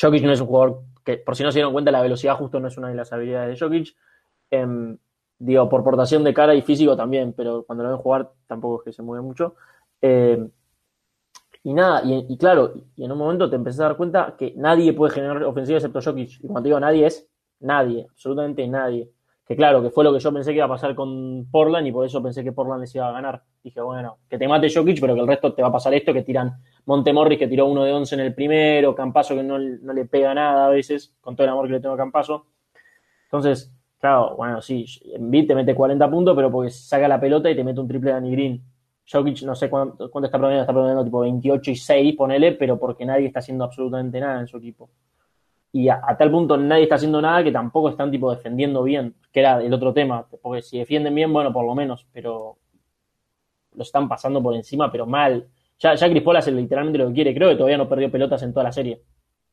[0.00, 2.58] Jokic no es un jugador que, por si no se dieron cuenta, la velocidad justo
[2.58, 3.96] no es una de las habilidades de Jokic.
[4.50, 4.98] Em,
[5.38, 8.84] digo, por portación de cara y físico también, pero cuando lo ven jugar tampoco es
[8.86, 9.54] que se mueve mucho.
[10.00, 10.50] Em,
[11.62, 14.92] y nada, y, claro, y en un momento te empezás a dar cuenta que nadie
[14.92, 16.40] puede generar ofensiva excepto Jokic.
[16.42, 17.28] Y cuando digo nadie es
[17.60, 19.10] nadie, absolutamente nadie.
[19.46, 21.92] Que claro, que fue lo que yo pensé que iba a pasar con Portland y
[21.92, 23.42] por eso pensé que Portland les iba a ganar.
[23.62, 26.12] Dije, bueno, que te mate Jokic, pero que el resto te va a pasar esto,
[26.12, 26.56] que tiran
[26.86, 30.66] Montemorris que tiró uno de 11 en el primero, Campaso que no, le pega nada
[30.66, 32.46] a veces, con todo el amor que le tengo a Campaso.
[33.24, 37.54] Entonces, claro, bueno, sí, Embiid te mete 40 puntos, pero porque saca la pelota y
[37.54, 38.64] te mete un triple Danny Green.
[39.08, 43.06] Jokic no sé cuánto, está promediando, está promediando tipo 28 y 6, ponele, pero porque
[43.06, 44.90] nadie está haciendo absolutamente nada en su equipo.
[45.72, 49.40] Y a, tal punto nadie está haciendo nada que tampoco están tipo defendiendo bien, que
[49.40, 52.56] era el otro tema, porque si defienden bien, bueno, por lo menos, pero
[53.76, 55.46] lo están pasando por encima, pero mal.
[55.78, 57.34] Ya, ya Chris Paul hace literalmente lo que quiere.
[57.34, 59.02] Creo que todavía no perdió pelotas en toda la serie.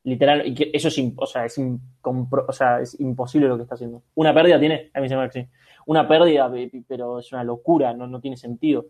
[0.04, 3.74] Literal, y que eso es, o sea, es, o sea, es imposible lo que está
[3.74, 4.02] haciendo.
[4.14, 5.46] Una pérdida tiene, a mí se me sí.
[5.86, 6.50] Una pérdida,
[6.86, 8.86] pero es una locura, no, no tiene sentido.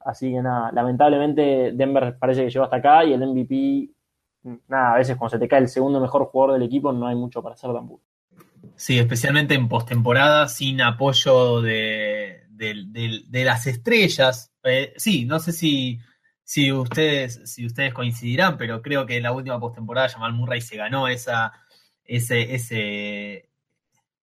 [0.00, 3.90] Así que nada, lamentablemente Denver parece que llegó hasta acá y el MVP,
[4.68, 7.16] nada, a veces cuando se te cae el segundo mejor jugador del equipo no hay
[7.16, 8.02] mucho para hacer tampoco.
[8.74, 14.52] Sí, especialmente en postemporada, sin apoyo de, de, las estrellas.
[14.64, 16.00] Eh, sí, no sé si
[16.46, 20.76] si ustedes, si ustedes coincidirán, pero creo que en la última postemporada Jamal Murray se
[20.76, 21.52] ganó esa,
[22.04, 23.50] ese, ese,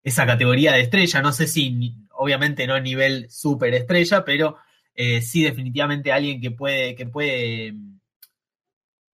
[0.04, 1.22] esa categoría de estrella.
[1.22, 4.56] No sé si, obviamente no a nivel super estrella, pero
[4.96, 7.76] eh, sí definitivamente alguien que puede, que puede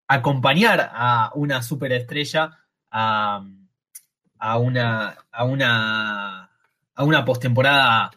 [0.10, 2.58] acompañar a una superestrella
[2.90, 3.46] a,
[4.40, 6.50] a una, a una,
[6.96, 8.10] a una postemporada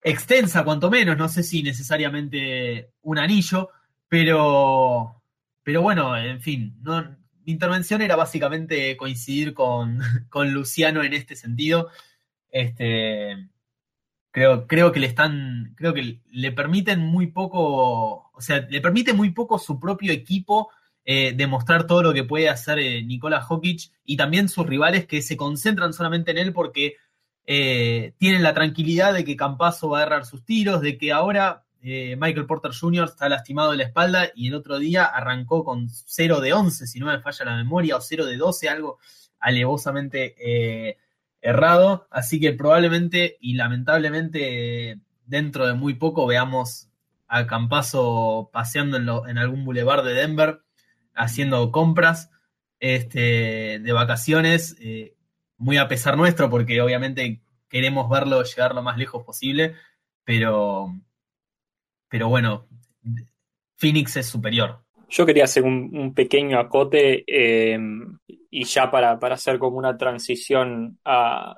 [0.00, 1.16] extensa, cuanto menos.
[1.16, 3.70] No sé si necesariamente un anillo,
[4.06, 5.22] pero,
[5.64, 10.00] pero bueno, en fin, mi intervención era básicamente coincidir con,
[10.52, 11.90] Luciano en este sentido.
[12.48, 13.48] Este,
[14.30, 19.14] creo, creo que le están, creo que le permiten muy poco, o sea, le permite
[19.14, 20.70] muy poco su propio equipo
[21.04, 25.22] eh, demostrar todo lo que puede hacer eh, Nikola Jokic y también sus rivales que
[25.22, 26.96] se concentran solamente en él porque
[27.46, 31.64] eh, tienen la tranquilidad de que Campaso va a errar sus tiros, de que ahora
[31.82, 33.04] eh, Michael Porter Jr.
[33.04, 37.00] está lastimado de la espalda y el otro día arrancó con 0 de 11, si
[37.00, 38.98] no me falla la memoria, o 0 de 12, algo
[39.40, 40.36] alevosamente
[41.40, 42.06] errado.
[42.10, 46.88] Así que probablemente y lamentablemente dentro de muy poco veamos
[47.26, 50.60] a Campazo paseando en, algún bulevar de Denver,
[51.14, 52.30] haciendo compras
[52.80, 55.14] este, de vacaciones, eh,
[55.56, 59.74] muy a pesar nuestro, porque obviamente queremos verlo llegar lo más lejos posible,
[60.24, 60.94] pero
[62.12, 62.68] pero bueno,
[63.76, 64.84] Phoenix es superior.
[65.08, 67.78] Yo quería hacer un, pequeño acote eh,
[68.50, 71.56] y ya para, hacer como una transición a,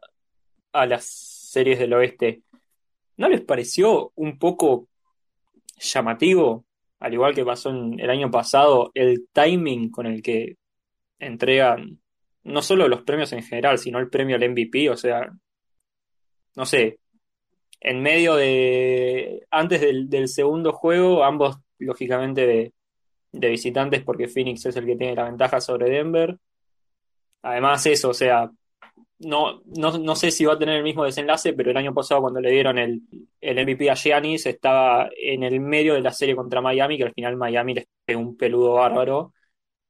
[0.73, 2.43] las series del oeste.
[3.17, 4.87] ¿No les pareció un poco
[5.77, 6.65] llamativo,
[7.05, 10.57] al igual que pasó el año pasado, el timing con el que
[11.19, 12.01] entregan
[12.45, 14.89] no solo los premios en general, sino el premio al MVP?
[14.89, 15.31] O sea,
[16.57, 17.01] no sé,
[17.79, 22.73] en medio de, antes del, segundo juego, ambos lógicamente
[23.33, 26.39] de, visitantes porque Phoenix es el que tiene la ventaja sobre Denver.
[27.43, 28.51] Además eso, o sea,
[29.21, 32.41] no, no, sé si va a tener el mismo desenlace, pero el año pasado cuando
[32.41, 33.03] le dieron el,
[33.41, 37.15] el MVP a Giannis estaba en el medio de la serie contra Miami, que al
[37.15, 39.33] final Miami les pegó un peludo bárbaro.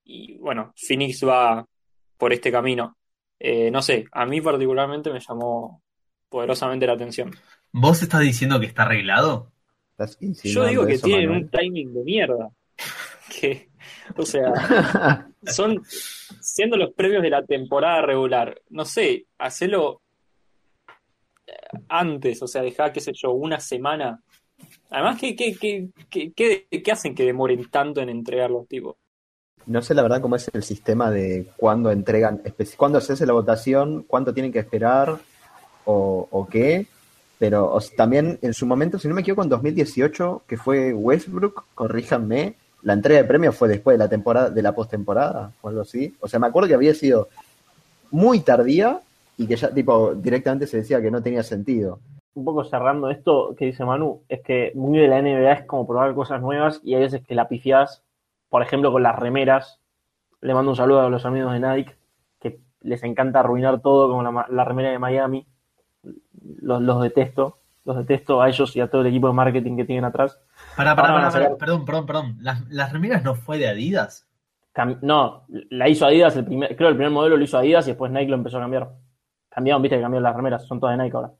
[0.04, 1.66] Y bueno, Phoenix va
[2.18, 2.96] por este camino.
[3.38, 5.82] Eh, no sé, a mí particularmente me llamó
[6.28, 7.30] poderosamente la atención.
[7.72, 9.52] ¿Vos estás diciendo que está arreglado?
[10.42, 12.50] Yo digo que tienen un timing de mierda.
[13.40, 13.70] Que,
[14.16, 14.52] o sea,
[15.46, 15.82] son
[16.40, 18.60] siendo los premios de la temporada regular.
[18.70, 20.02] No sé, hacelo
[21.46, 21.52] eh,
[21.88, 24.20] antes, o sea, dejar, qué sé yo, una semana.
[24.90, 25.56] Además, ¿qué, qué,
[26.10, 28.96] qué, qué, hacen que demoren tanto en entregar los tipos?
[29.66, 32.42] No sé la verdad cómo es el sistema de cuándo entregan,
[32.76, 35.18] cuándo se hace la votación, cuánto tienen que esperar
[35.86, 36.86] o, o qué,
[37.38, 42.56] pero también en su momento, si no me equivoco, en 2018, que fue Westbrook, corríjanme,
[42.84, 46.14] la entrega de premios fue después de la temporada, de la postemporada, o algo así.
[46.20, 47.28] O sea, me acuerdo que había sido
[48.10, 49.00] muy tardía
[49.36, 51.98] y que ya tipo directamente se decía que no tenía sentido.
[52.34, 55.86] Un poco cerrando esto que dice Manu, es que muy de la NBA es como
[55.86, 58.02] probar cosas nuevas y hay veces que la pifiás,
[58.50, 59.80] por ejemplo con las remeras.
[60.42, 61.94] Le mando un saludo a los amigos de Nike,
[62.38, 65.46] que les encanta arruinar todo como la, la remera de Miami.
[66.60, 69.84] Los, los detesto, los detesto a ellos y a todo el equipo de marketing que
[69.84, 70.38] tienen atrás.
[70.76, 72.36] Pará, pará, pará, sacar- perdón, perdón, perdón.
[72.40, 74.26] ¿Las, las remeras no fue de Adidas?
[74.74, 77.90] Cam- No, la hizo Adidas, el primer, creo el primer modelo lo hizo Adidas y
[77.90, 78.90] después Nike lo empezó a cambiar.
[79.50, 81.30] Cambiaron, viste que cambiaron las remeras, son todas de Nike ahora.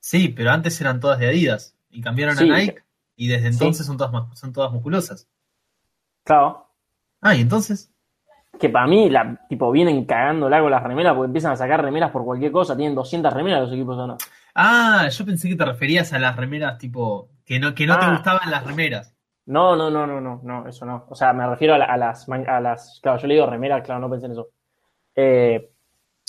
[0.00, 1.76] Sí, pero antes eran todas de Adidas.
[1.90, 2.50] Y cambiaron Sí.
[2.50, 2.82] a Nike
[3.16, 3.54] y desde Sí.
[3.54, 5.28] entonces son, todas, son todas musculosas.
[6.24, 6.66] Claro,
[7.20, 7.88] Ah, y entonces.
[8.58, 12.10] que para mí, la, tipo, vienen cagándola con las remeras porque empiezan a sacar remeras
[12.10, 14.16] por cualquier cosa, tienen 200 remeras los equipos o no.
[14.54, 17.28] Ah, yo pensé que te referías a las remeras tipo.
[17.44, 18.10] que no, que no te Ah.
[18.12, 19.14] gustaban las remeras.
[19.46, 21.06] No, no, no, no, no, no, eso no.
[21.08, 23.82] O sea, me refiero a, la- a las, a las, claro, yo le digo remeras,
[23.82, 24.48] claro, no pensé en eso.
[25.16, 25.70] Eh,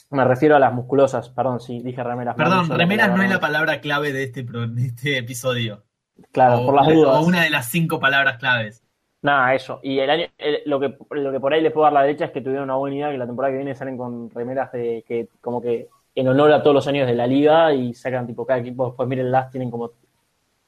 [0.09, 2.35] me refiero a las musculosas, perdón, sí, dije remeras.
[2.35, 5.83] Perdón, remeras no es la palabra clave de este, pro- de este episodio.
[6.31, 7.25] Claro, o, por las o dudas.
[7.25, 8.83] una de las cinco palabras claves.
[9.21, 9.79] Nada, eso.
[9.83, 12.25] Y el año, el- lo, que, lo que por ahí le puedo dar la derecha
[12.25, 15.03] es que tuvieron una buena idea que la temporada que viene salen con remeras de
[15.07, 18.45] que como que en honor a todos los años de la liga y sacan tipo
[18.45, 19.91] cada equipo, después miren las tienen como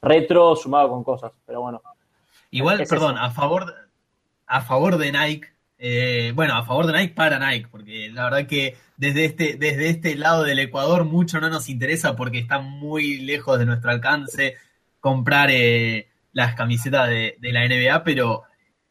[0.01, 1.31] retro sumado con cosas.
[1.45, 1.81] Pero bueno,
[2.51, 3.23] Igual, Es perdón, eso.
[3.23, 3.73] a favor,
[4.47, 8.47] a favor de Nike, eh, bueno, a favor de Nike para Nike, porque la verdad
[8.47, 13.17] que desde este, desde este lado del Ecuador mucho no nos interesa porque está muy
[13.19, 14.55] lejos de nuestro alcance
[15.01, 18.43] comprar eh, las camisetas de, de la NBA, pero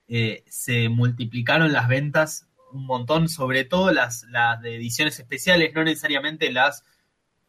[0.08, 5.84] eh, se multiplicaron las ventas un montón, sobre todo las, las de ediciones especiales, no
[5.84, 6.84] necesariamente las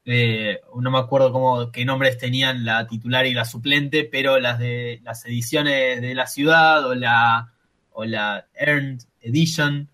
[0.07, 4.59] eh, no me acuerdo cómo, qué nombres tenían la titular y la suplente, pero las
[4.59, 7.51] de las ediciones de la ciudad o la,
[7.91, 9.89] o la Earned Edition,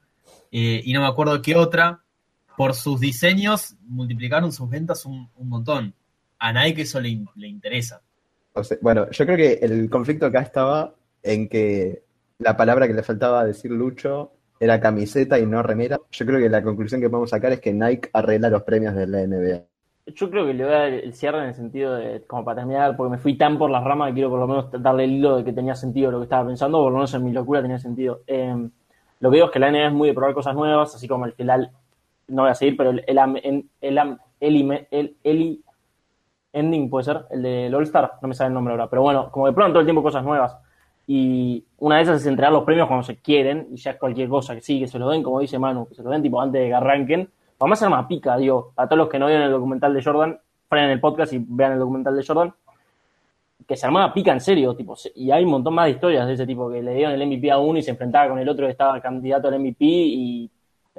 [0.52, 2.04] eh, y no me acuerdo qué otra,
[2.58, 5.96] por sus diseños multiplicaron sus ventas un, un montón.
[6.40, 8.02] A Nike eso le, le interesa.
[8.82, 12.04] Bueno, yo creo que el conflicto acá estaba en que
[12.40, 16.00] la palabra que le faltaba decir Lucho era camiseta y no remera.
[16.12, 19.08] Yo creo que la conclusión que podemos sacar es que Nike arregla los premios de
[19.08, 19.64] la NBA.
[20.06, 22.62] yo creo que le voy a dar el cierre en el sentido de, como para
[22.62, 25.14] terminar, porque me fui tan por las ramas que quiero por lo menos darle el
[25.14, 27.64] hilo de que tenía sentido lo que estaba pensando, por lo menos en mi locura
[27.64, 28.22] tenía sentido.
[28.28, 28.70] Eh,
[29.20, 31.26] lo que digo es que la NBA es muy de probar cosas nuevas, así como
[31.26, 31.72] el final,
[32.28, 33.18] no voy a seguir, pero el, el,
[33.82, 34.20] el,
[34.92, 35.60] el, el
[36.54, 39.32] ending puede ser, el del All Star, no me sale el nombre ahora, pero bueno,
[39.32, 40.56] como que prueban todo el tiempo cosas nuevas.
[41.08, 44.56] Y una de esas es entregar los premios cuando se quieren, y ya cualquier cosa
[44.56, 46.62] que sí, que se lo den, como dice Manu, que se lo den tipo antes
[46.62, 47.30] de que arranquen.
[47.60, 50.40] Vamos a hacer pica, digo, a todos los que no vieron el documental de Jordan,
[50.68, 52.54] frenen el podcast y vean el documental de Jordan,
[53.68, 56.34] que se armaba pica en serio, tipo, y hay un montón más de historias de
[56.34, 58.66] ese tipo, que le dieron el MVP a uno y se enfrentaba con el otro
[58.66, 60.50] que estaba candidato al MVP y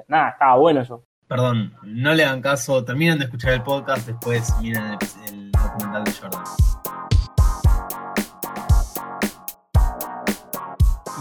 [0.07, 1.03] nada, estaba bueno eso.
[1.27, 6.11] Perdón, no le hagan caso, terminen de escuchar el podcast, después miren el documental de
[6.11, 6.43] Jordan.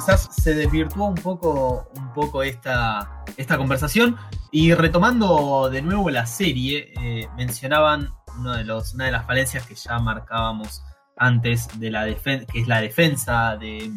[0.04, 4.16] Quizás se desvirtuó un poco, un poco esta, esta conversación.
[4.50, 9.64] Y retomando de nuevo la serie, eh, mencionaban uno de los, una de las falencias
[9.64, 10.82] que ya marcábamos
[11.16, 13.92] antes de la que es la defensa de,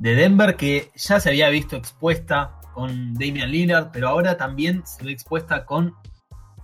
[0.00, 5.04] de Denver, que ya se había visto expuesta con Damian Lillard, pero ahora también se
[5.04, 5.94] ve expuesta con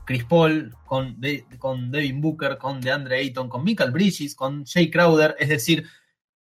[0.04, 1.20] Chris Paul, con,
[1.60, 5.86] con Devin Booker, con DeAndre Ayton, con Michael Bridges, con Jay Crowder, es decir,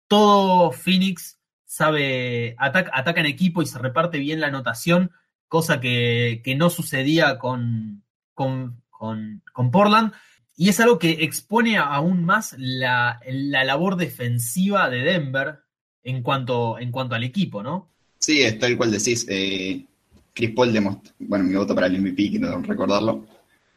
[0.06, 1.35] todo Phoenix
[1.76, 5.10] sabe, ataca, ataca en equipo y se reparte bien la anotación,
[5.46, 10.12] cosa que, que no sucedía con, con, con, con Portland.
[10.56, 15.58] Y es algo que expone aún más la, la labor defensiva de Denver
[16.02, 17.90] en cuanto, en cuanto al equipo, ¿no?
[18.18, 19.26] Sí, es tal cual decís.
[19.28, 19.84] eh,
[20.32, 23.26] Chris Paul demostró, bueno, mi voto para el MVP, quiero recordarlo.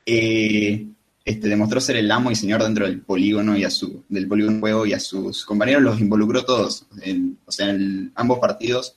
[0.05, 0.87] eh,
[1.29, 4.59] este, demostró ser el amo y señor dentro del polígono y a su, del polígono
[4.59, 6.85] juego y a sus compañeros los involucró todos.
[7.01, 8.95] En- o sea, en ambos partidos,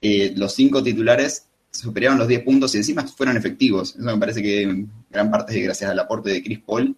[0.00, 3.94] eh, los cinco titulares superaron los 10 puntos y encima fueron efectivos.
[3.96, 6.96] Eso me parece que en gran parte es gracias al aporte de Chris Paul.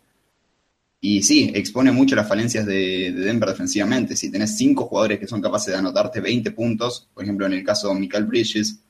[1.01, 4.17] Y sí, expone mucho las falencias de, de Denver defensivamente.
[4.17, 7.65] Si tenés cinco jugadores que son capaces de anotarte 20 puntos, por ejemplo en el
[7.65, 8.81] caso de Michael Bridges,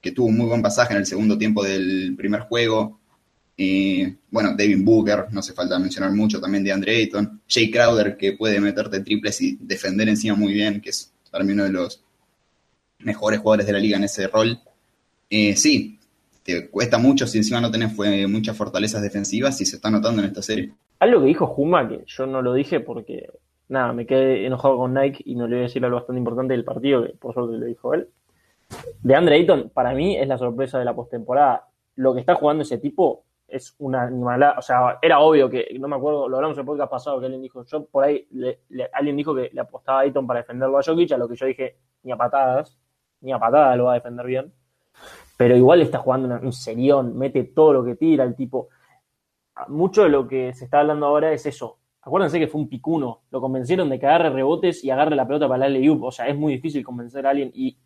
[0.00, 3.00] que tuvo un muy buen pasaje en el segundo tiempo del primer juego.
[3.58, 7.40] Eh, bueno, Devin Booker, no hace falta mencionar mucho, también de Andre Ayton.
[7.48, 11.12] Jay Crowder, que puede meterte triples y defender encima muy bien, que es
[11.44, 12.02] mí uno de los
[13.00, 14.58] mejores jugadores de la liga en ese rol.
[15.28, 15.98] Eh, sí,
[16.42, 20.22] te cuesta mucho si encima no tenés fue, muchas fortalezas defensivas y se está notando
[20.22, 20.72] en esta serie.
[21.00, 23.28] Algo que dijo Juma, que yo no lo dije porque,
[23.68, 26.54] nada, me quedé enojado con Nike y no le voy a decir algo bastante importante
[26.54, 28.08] del partido, que por suerte lo dijo él.
[29.02, 31.66] De Andre Ayton, para mí es la sorpresa de la postemporada.
[31.96, 35.86] Lo que está jugando ese tipo es una animalada, o sea, era obvio que, no
[35.88, 38.60] me acuerdo, lo hablamos en el podcast pasado, que alguien dijo, yo por ahí, le-
[38.70, 41.36] le- alguien dijo que le apostaba a Ayton para defenderlo a Jokic, a lo que
[41.36, 42.76] yo dije, ni a patadas,
[43.20, 44.52] ni a patadas lo va a defender bien,
[45.36, 48.68] pero igual está jugando una- un serión, mete todo lo que tira, el tipo,
[49.68, 53.22] mucho de lo que se está hablando ahora es eso, acuérdense que fue un picuno,
[53.30, 56.28] lo convencieron de que agarre rebotes y agarre la pelota para el alley o sea,
[56.28, 57.78] es muy difícil convencer a alguien y,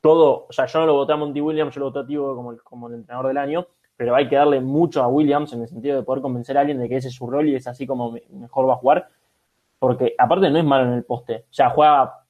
[0.00, 2.36] todo, o sea, yo no lo voté a Monty Williams, yo lo voté a Tibo
[2.36, 5.68] como como el entrenador del año, pero hay que darle mucho a Williams en el
[5.68, 7.86] sentido de poder convencer a alguien de que ese es su rol y es así
[7.86, 9.08] como me- mejor va a jugar,
[9.78, 12.20] porque aparte no es malo en el poste, o sea, juega,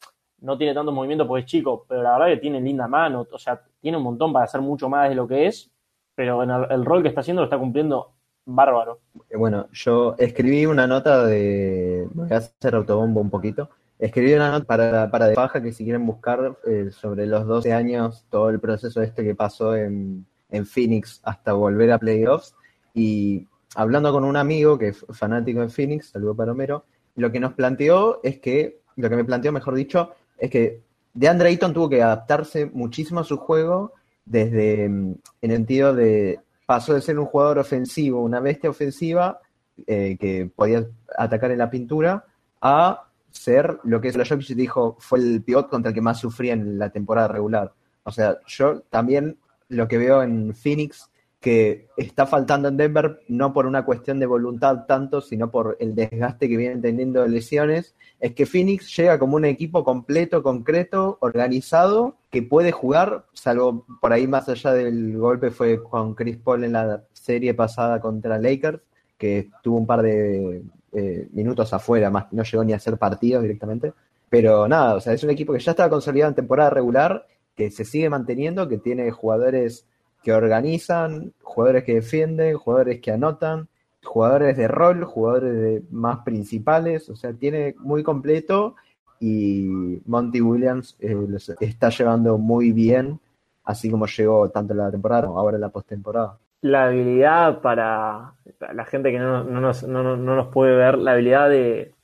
[0.41, 3.39] no tiene tanto movimiento porque es chico, pero la verdad que tiene linda mano, o
[3.39, 5.71] sea, tiene un montón para hacer mucho más de lo que es,
[6.15, 8.13] pero en el, rol que está haciendo lo está cumpliendo
[8.47, 9.01] bárbaro.
[9.29, 12.09] Eh, Bueno, yo escribí una nota de.
[12.15, 13.69] Voy a hacer autobombo un poquito.
[13.99, 17.73] Escribí una nota para, para de paja que si quieren buscar eh, sobre los 12
[17.73, 22.55] años, todo el proceso este que pasó en, en Phoenix hasta volver a playoffs.
[22.95, 26.85] Y hablando con un amigo que es fanático de Phoenix, saludo para Homero,
[27.17, 30.81] lo que nos planteó es que, lo que me planteó, mejor dicho, es que
[31.15, 33.93] DeAndre Ayton tuvo que adaptarse muchísimo a su juego
[34.25, 39.41] desde mm, en el sentido de pasó de ser un jugador ofensivo, una bestia ofensiva
[39.87, 40.85] eh, que podía
[41.17, 42.25] atacar en la pintura,
[42.61, 46.79] a ser lo que Jokic dijo fue el pivot contra el que más sufría en
[46.79, 47.73] la temporada regular.
[48.03, 49.37] O sea, yo también
[49.69, 51.11] lo que veo en Phoenix
[51.41, 55.95] que está faltando en Denver no por una cuestión de voluntad tanto, sino por el
[55.95, 61.19] desgaste que vienen teniendo de lesiones, es que Phoenix llega como un equipo completo, concreto,
[61.21, 66.65] organizado, que puede jugar, salvo por ahí más allá del golpe fue con Chris Paul
[66.65, 68.81] en la serie pasada contra Lakers,
[69.17, 70.63] que tuvo un par de
[70.93, 73.93] eh, minutos afuera, más no llegó ni a hacer partidos directamente.
[74.29, 77.25] Pero nada, o sea, es un equipo que ya estaba consolidado en temporada regular,
[77.57, 79.87] que se sigue manteniendo, que tiene jugadores
[80.23, 83.69] que organizan, jugadores que defienden, jugadores que anotan,
[84.05, 88.77] jugadores de rol, jugadores de más principales, o sea, tiene muy completo
[89.21, 93.19] y Monty Williams eh, los está llevando muy bien,
[93.65, 96.39] así como llegó tanto la temporada como ahora en la postemporada.
[96.61, 98.33] la habilidad para,
[98.75, 101.95] la gente que no, no nos, no, no- no nos puede ver, la habilidad de,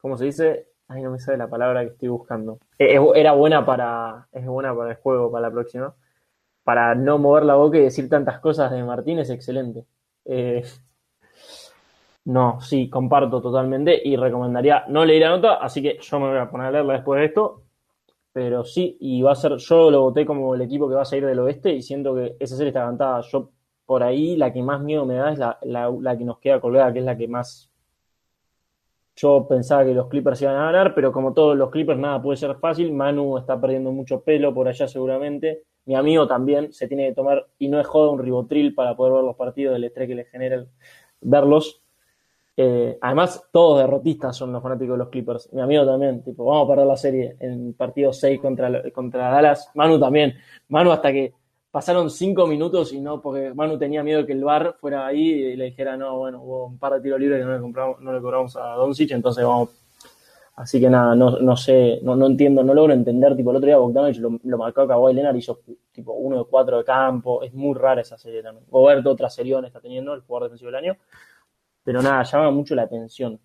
[0.00, 0.66] ¿cómo se dice?
[0.90, 2.58] Ay, no me sale la palabra que estoy buscando.
[2.78, 5.94] Eh, Era buena para, es buena para el juego, para la próxima.
[6.64, 9.86] Para no mover la boca y decir tantas cosas de Martín es excelente.
[10.26, 10.64] Eh,
[12.26, 16.38] no, sí, comparto totalmente y recomendaría, no leí la nota, así que yo me voy
[16.38, 17.62] a poner a leerla después de esto,
[18.32, 21.06] pero sí, y va a ser, yo lo voté como el equipo que va a
[21.06, 23.22] salir del oeste y siento que esa serie está cantada.
[23.32, 23.50] Yo
[23.86, 26.60] por ahí la que más miedo me da es la, la- la que nos queda
[26.60, 27.69] colgada, que es la que más.
[29.16, 32.36] Yo pensaba que los Clippers iban a ganar, pero como todos los Clippers, nada puede
[32.36, 32.92] ser fácil.
[32.92, 35.64] Manu está perdiendo mucho pelo por allá, seguramente.
[35.86, 39.14] Mi amigo también se tiene que tomar, y no es joda, un ribotril para poder
[39.14, 40.64] ver los partidos del estrés que le genera
[41.20, 41.82] verlos.
[42.56, 45.52] Eh, además, todos derrotistas son los fanáticos de los Clippers.
[45.52, 49.70] Mi amigo también, tipo, vamos a perder la serie en partido 6 contra, contra Dallas.
[49.74, 50.34] Manu también.
[50.68, 51.32] Manu hasta que
[51.70, 55.56] pasaron cinco minutos y no, porque Manu tenía miedo que el bar fuera ahí y
[55.56, 58.12] le dijera, no, bueno, hubo un par de tiros libres que no le, compramos, no
[58.12, 59.70] le cobramos a Doncic, entonces vamos.
[60.56, 63.34] Así que nada, no, no sé, no, no entiendo, no logro entender.
[63.34, 65.60] Tipo, el otro día Bogdanovich lo, marcó a Kawhi Leonard, hizo
[65.90, 67.42] tipo uno de cuatro de campo.
[67.42, 68.66] Es muy rara esa serie también.
[68.68, 70.96] Goberto, otra serión está teniendo, el jugador defensivo del año.
[71.82, 73.40] Pero nada, llama mucho la atención.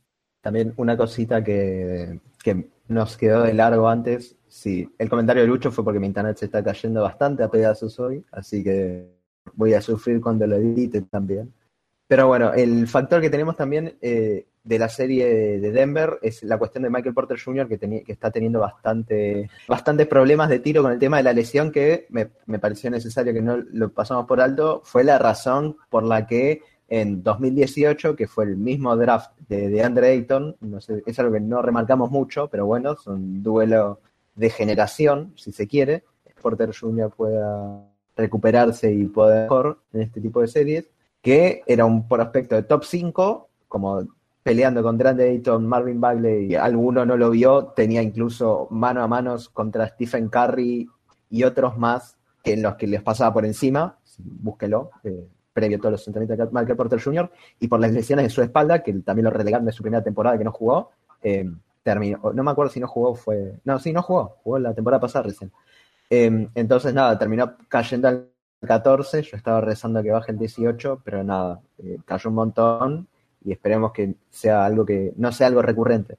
[0.46, 5.72] También una cosita que, que nos quedó de largo antes, sí, el comentario de Lucho
[5.72, 9.08] fue porque mi internet se está cayendo bastante a pedazos hoy, así que
[9.56, 11.52] voy a sufrir cuando lo edite también.
[12.06, 16.60] Pero bueno, el factor que tenemos también eh, de la serie de Denver es la
[16.60, 20.92] cuestión de Michael Porter Jr., que, que está teniendo bastante, bastantes problemas de tiro con
[20.92, 24.40] el tema de la lesión, que me, me pareció necesario que no lo pasamos por
[24.40, 29.70] alto, fue la razón por la que en 2018, que fue el mismo draft de,
[29.70, 33.42] de Andre Ayton, no sé, es algo que no remarcamos mucho, pero bueno, es un
[33.42, 34.00] duelo
[34.36, 36.04] de generación, si se quiere,
[36.46, 37.10] Porter Jr.
[37.10, 40.86] pueda recuperarse y poder mejor en este tipo de series,
[41.20, 44.04] que era un prospecto de top 5, como
[44.44, 49.08] peleando contra Andre Ayton, Marvin Bagley, y alguno no lo vio, tenía incluso mano a
[49.08, 50.88] manos contra Stephen Curry
[51.32, 55.80] y otros más que en los que les pasaba por encima, búsquelo, eh, previo a
[55.80, 57.32] todos los entrenamientos de Michael Porter Jr.,
[57.62, 60.38] y por las lesiones de su espalda, que también lo relegaron de su primera temporada
[60.38, 60.92] que no jugó,
[61.24, 61.50] eh,
[61.82, 65.00] terminó, no me acuerdo si no jugó, fue, no, sí, no jugó, jugó la temporada
[65.00, 65.52] pasada recién.
[66.10, 68.28] Eh, entonces, nada, terminó cayendo al
[68.66, 73.08] 14, yo estaba rezando que baje el 18, pero nada, eh, cayó un montón
[73.46, 76.18] y esperemos que sea algo que no sea algo recurrente.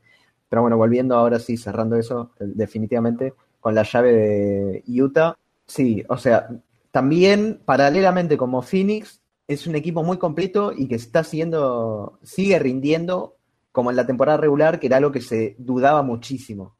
[0.48, 6.16] Pero bueno, volviendo ahora sí, cerrando eso, definitivamente, con la llave de Utah, sí, o
[6.16, 6.48] sea,
[6.90, 13.36] también paralelamente como Phoenix, es un equipo muy completo y que está siguiendo, sigue rindiendo
[13.72, 16.76] como en la temporada regular, que era algo que se dudaba muchísimo.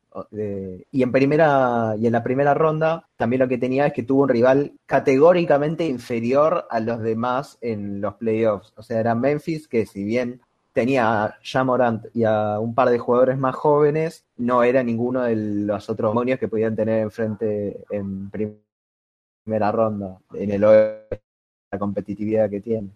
[0.92, 4.22] y en primera y en la primera ronda también lo que tenía es que tuvo
[4.22, 8.72] un rival categóricamente inferior a los demás en los playoffs.
[8.76, 10.40] O sea, era Memphis que si bien
[10.72, 15.36] tenía a Jamorant y a un par de jugadores más jóvenes, no era ninguno de
[15.36, 21.25] los otros demonios que podían tener enfrente en primera ronda en el oeste
[21.76, 22.88] la competitividad que tiene.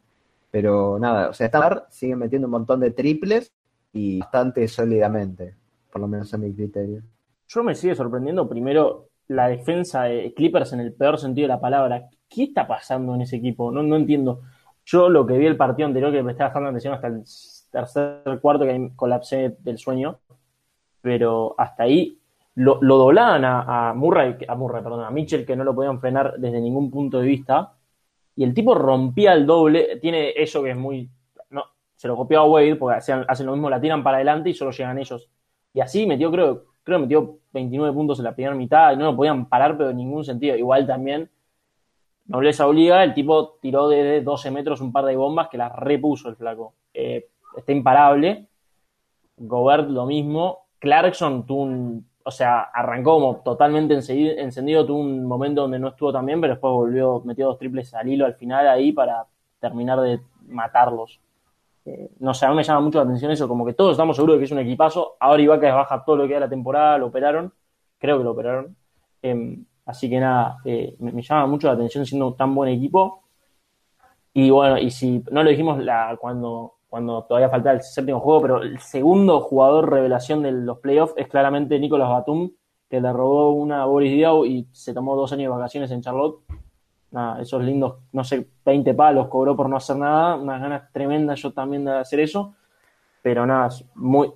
[0.51, 3.53] Pero nada, o sea, Star sigue metiendo un montón de triples
[3.93, 5.55] y bastante sólidamente,
[5.93, 7.03] por lo menos a mi criterio.
[7.47, 11.61] Yo me sigue sorprendiendo primero la defensa de Clippers en el peor sentido de la
[11.61, 12.09] palabra.
[12.29, 13.71] ¿Qué está pasando en ese equipo?
[13.71, 14.41] No, no entiendo.
[14.85, 17.23] Yo lo que vi el partido anterior, que me estaba dejando atención hasta el
[17.71, 20.19] tercer cuarto, que colapsé del sueño,
[21.01, 22.19] pero hasta ahí
[22.55, 26.35] lo, doblaban a, a, Murray, a Murray, perdón, a Mitchell, que no lo podían frenar
[26.39, 27.75] desde ningún punto de vista
[28.41, 31.11] y el tipo rompía el doble, tiene eso que es muy,
[31.51, 31.63] no,
[31.95, 34.71] se lo copió a Wade, porque hacen, lo mismo, la tiran para adelante y solo
[34.71, 35.29] llegan ellos.
[35.75, 39.15] Y así metió, creo, creo metió 29 puntos en la primera mitad y no lo
[39.15, 40.57] podían parar, pero en ningún sentido.
[40.57, 41.29] Igual también,
[42.29, 46.31] nobleza obliga, el tipo tiró de 12 metros un par de bombas que las repuso
[46.31, 46.73] el flaco.
[46.95, 47.29] Eh,
[47.59, 48.49] está imparable.
[49.37, 50.61] Gobert lo mismo.
[50.79, 56.13] Clarkson tuvo un o sea, arrancó como totalmente encendido, tuvo un momento donde no estuvo
[56.13, 59.27] tan bien, pero después volvió, metió dos triples al hilo al final ahí para
[59.59, 61.21] terminar de matarlos.
[61.85, 64.15] Eh, no sé, a mí me llama mucho la atención eso, como que todos estamos
[64.15, 65.17] seguros de que es un equipazo.
[65.19, 67.53] Ahora Ibaka baja todo lo que da la temporada, lo operaron,
[67.99, 68.77] creo que lo operaron.
[69.23, 73.25] Em, así que nada, eh, me, llama mucho la atención siendo tan buen equipo.
[74.33, 78.43] Y bueno, y si no lo dijimos la, cuando cuando todavía falta el séptimo juego,
[78.43, 82.51] pero el segundo jugador revelación de los playoffs es claramente Nicolas Batum,
[82.91, 86.03] que le robó una a Boris Diaw y se tomó dos años de vacaciones en
[86.03, 86.41] Charlotte.
[87.13, 91.41] Nada, esos lindos, no sé, 20 palos cobró por no hacer nada, unas ganas tremendas
[91.41, 92.55] yo también de hacer eso,
[93.23, 94.33] pero nada, es muy,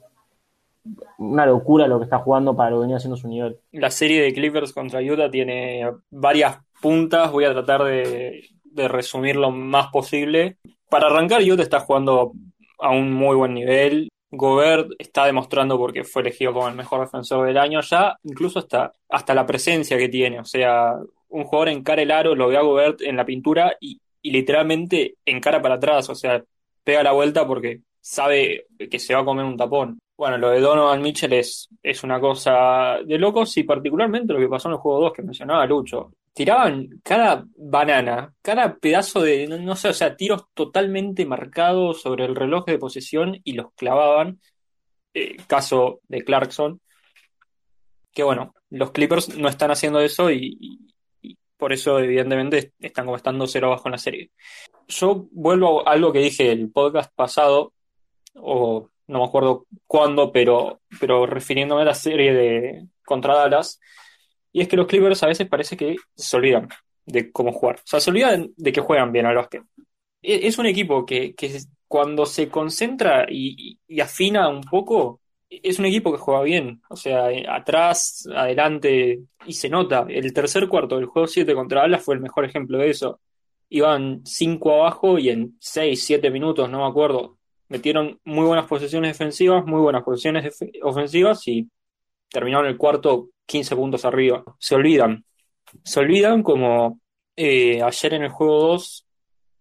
[1.18, 3.58] una locura lo que está jugando para lo venía haciendo su nivel.
[3.72, 9.34] La serie de Clippers contra Utah tiene varias puntas, voy a tratar de, de resumir
[9.34, 10.58] lo más posible
[10.94, 12.34] para arrancar, Utah está jugando
[12.78, 14.08] a un muy buen nivel.
[14.30, 18.92] Gobert está demostrando porque fue elegido como el mejor defensor del año ya, incluso hasta,
[19.08, 20.38] hasta la presencia que tiene.
[20.38, 20.92] O sea,
[21.30, 25.16] un jugador encara el aro, lo ve a Gobert en la pintura y, y literalmente
[25.26, 26.08] encara para atrás.
[26.10, 26.40] O sea,
[26.84, 29.98] pega la vuelta porque sabe que se va a comer un tapón.
[30.16, 34.48] Bueno, lo de Donovan Mitchell es, es una cosa de locos y particularmente lo que
[34.48, 36.12] pasó en el juego 2 que mencionaba Lucho.
[36.34, 42.34] Tiraban cada banana, cada pedazo de, no, sé, o sea, tiros totalmente marcados sobre el
[42.34, 44.40] reloj de posesión y los clavaban.
[45.14, 46.80] Eh, caso de Clarkson.
[48.12, 50.80] Que bueno, los Clippers no están haciendo eso y,
[51.56, 54.30] por eso evidentemente están como estando cero abajo en la serie.
[54.88, 57.72] Yo vuelvo a algo que dije el podcast pasado,
[58.34, 63.80] o no me acuerdo cuándo, pero, pero refiriéndome a la serie de contra Dallas,
[64.54, 66.68] y es que los Clippers a veces parece que se olvidan
[67.04, 67.76] de cómo jugar.
[67.80, 69.64] O sea, se olvidan de que juegan bien al básquet.
[70.22, 75.86] E, es un equipo que, que cuando se concentra y, afina un poco, es un
[75.86, 76.80] equipo que juega bien.
[76.88, 80.06] O sea, eh, atrás, adelante, y se nota.
[80.08, 83.18] El tercer cuarto del juego 7 contra Dallas fue el mejor ejemplo de eso.
[83.70, 87.38] Iban 5 abajo y en 6, 7 minutos, no me acuerdo,
[87.68, 91.68] metieron muy buenas posiciones defensivas, muy buenas posiciones ofensivas y
[92.34, 94.42] terminaron el cuarto 15 puntos arriba.
[94.58, 95.24] Se olvidan.
[95.84, 97.00] Se olvidan como
[97.36, 99.06] eh, ayer en el juego 2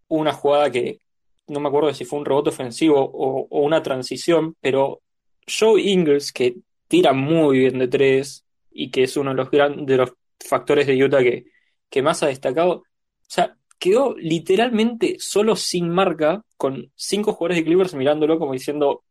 [0.08, 1.00] una jugada que
[1.48, 5.02] no me acuerdo si fue un rebote ofensivo o, una transición, pero
[5.48, 6.56] Joe Ingles, que
[6.88, 10.88] tira muy bien de tres y que es uno de los, grandes de los factores
[10.88, 11.46] de Utah que,
[11.90, 12.84] que más ha destacado, o
[13.28, 19.04] sea, quedó literalmente solo sin marca, con cinco jugadores de Clippers mirándolo como diciendo,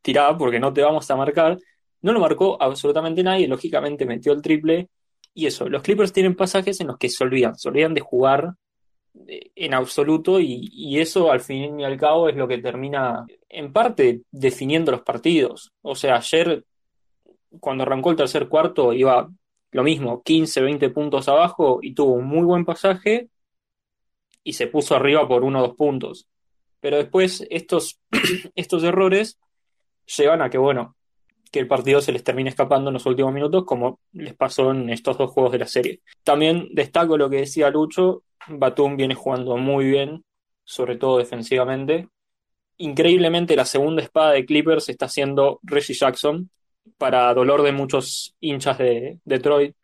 [0.00, 1.58] tirá porque no te vamos a marcar.
[2.02, 4.88] No lo marcó absolutamente nadie, lógicamente metió el triple.
[5.34, 8.54] Y eso, los Clippers tienen pasajes en los que se olvidan, se olvidan de jugar
[9.26, 13.72] eh, en absoluto y, eso al fin y al cabo es lo que termina en
[13.72, 15.72] parte definiendo los partidos.
[15.82, 16.64] O sea, ayer
[17.58, 19.28] cuando arrancó el tercer cuarto iba
[19.72, 23.28] lo mismo, 15, 20 puntos abajo y tuvo un muy buen pasaje
[24.42, 26.26] y se puso arriba por uno o dos puntos.
[26.80, 28.00] Pero después estos,
[28.54, 29.38] estos errores
[30.16, 30.96] llevan a que, bueno,
[31.50, 34.90] que el partido se les termine escapando en los últimos minutos, como les pasó en
[34.90, 36.00] estos dos juegos de la serie.
[36.22, 40.24] También destaco lo que decía Lucho, Batum viene jugando muy bien,
[40.64, 42.08] sobre todo defensivamente.
[42.76, 46.50] Increíblemente, la segunda espada de Clippers está siendo Reggie Jackson,
[46.96, 49.74] para dolor de muchos hinchas de Detroit.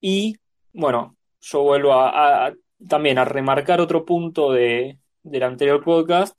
[0.00, 0.36] Y
[0.72, 2.52] bueno, yo vuelvo a,
[2.86, 6.38] también a remarcar otro punto de, del anterior podcast,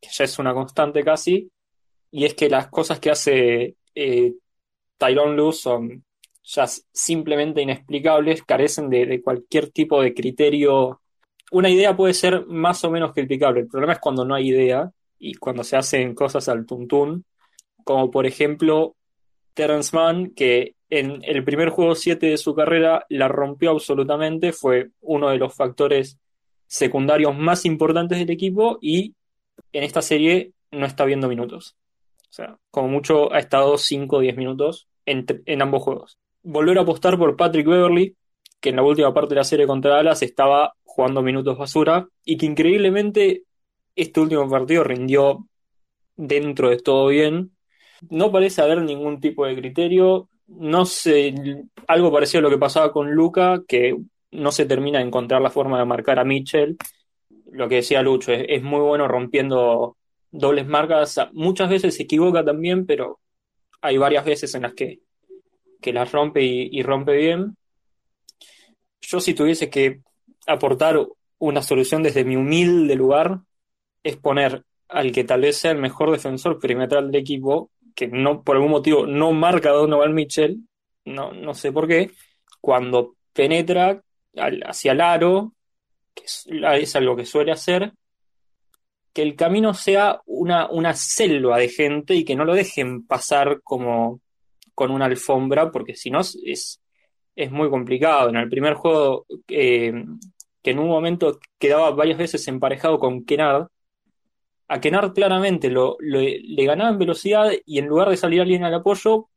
[0.00, 1.50] que ya es una constante casi,
[2.10, 4.34] y es que las cosas que hace eh,
[4.98, 6.04] Tyrone Lue son
[6.44, 11.00] ya simplemente inexplicables, carecen de, cualquier tipo de criterio.
[11.50, 14.90] Una idea puede ser más o menos criticable, el problema es cuando no hay idea
[15.18, 17.24] y cuando se hacen cosas al tuntún,
[17.84, 18.94] como por ejemplo
[19.54, 24.90] Terrence Mann, que en el primer juego 7 de su carrera la rompió absolutamente, fue
[25.00, 26.18] uno de los factores
[26.66, 29.14] secundarios más importantes del equipo y
[29.72, 31.76] en esta serie no está viendo minutos.
[32.28, 36.18] O sea, como mucho ha estado 5 o 10 minutos en, en, ambos juegos.
[36.42, 38.16] Volver a apostar por Patrick Beverly,
[38.60, 42.36] que en la última parte de la serie contra Dallas estaba jugando minutos basura y
[42.36, 43.42] que increíblemente
[43.94, 45.46] este último partido rindió
[46.16, 47.56] dentro de todo bien
[48.10, 50.28] no parece haber ningún tipo de criterio.
[50.46, 51.34] No sé,
[51.86, 53.96] algo parecido a lo que pasaba con Luca, que
[54.32, 56.76] no se termina de encontrar la forma de marcar a Mitchell.
[57.50, 59.96] Lo que decía Lucho, es, muy bueno rompiendo
[60.30, 61.18] dobles marcas.
[61.32, 63.20] Muchas veces se equivoca también, pero
[63.80, 65.00] hay varias veces en las que,
[65.80, 67.56] que las rompe y, rompe bien.
[69.00, 70.00] Yo si tuviese que
[70.46, 70.98] aportar
[71.38, 73.40] una solución desde mi humilde lugar,
[74.02, 78.42] es poner al que tal vez sea el mejor defensor perimetral del equipo que no,
[78.42, 80.58] por algún motivo no marca a Donovan Mitchell,
[81.06, 82.10] no, no sé por qué,
[82.60, 84.02] cuando penetra
[84.66, 85.54] hacia el aro,
[86.14, 87.92] que es, algo que suele hacer,
[89.16, 93.62] que el camino sea una, una selva de gente y que no lo dejen pasar
[93.62, 94.20] como
[94.74, 96.82] con una alfombra, porque si no es,
[97.34, 98.28] es muy complicado.
[98.28, 100.04] En el primer juego, eh,
[100.62, 103.68] que en un momento quedaba varias veces emparejado con Kennard,
[104.68, 108.74] a Kennard claramente lo, le ganaba en velocidad y en lugar de salir alguien al
[108.74, 109.30] apoyo,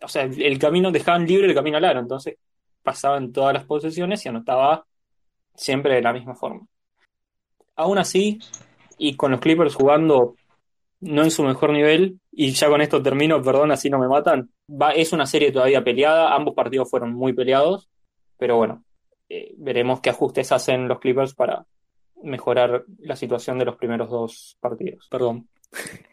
[0.00, 2.36] o sea, el, camino dejaban libre el camino al aro, entonces
[2.84, 4.86] pasaba en todas las posesiones y anotaba
[5.56, 6.68] siempre de la misma forma.
[7.74, 8.38] Aún así,
[8.98, 10.34] y con los Clippers jugando
[11.00, 14.50] no en su mejor nivel, y ya con esto termino, perdón, así no me matan,
[14.68, 17.88] va, es una serie todavía peleada, ambos partidos fueron muy peleados,
[18.36, 18.84] pero bueno,
[19.28, 21.64] eh, veremos qué ajustes hacen los Clippers para,
[22.22, 25.08] mejorar la situación de los primeros dos partidos.
[25.10, 25.48] Perdón.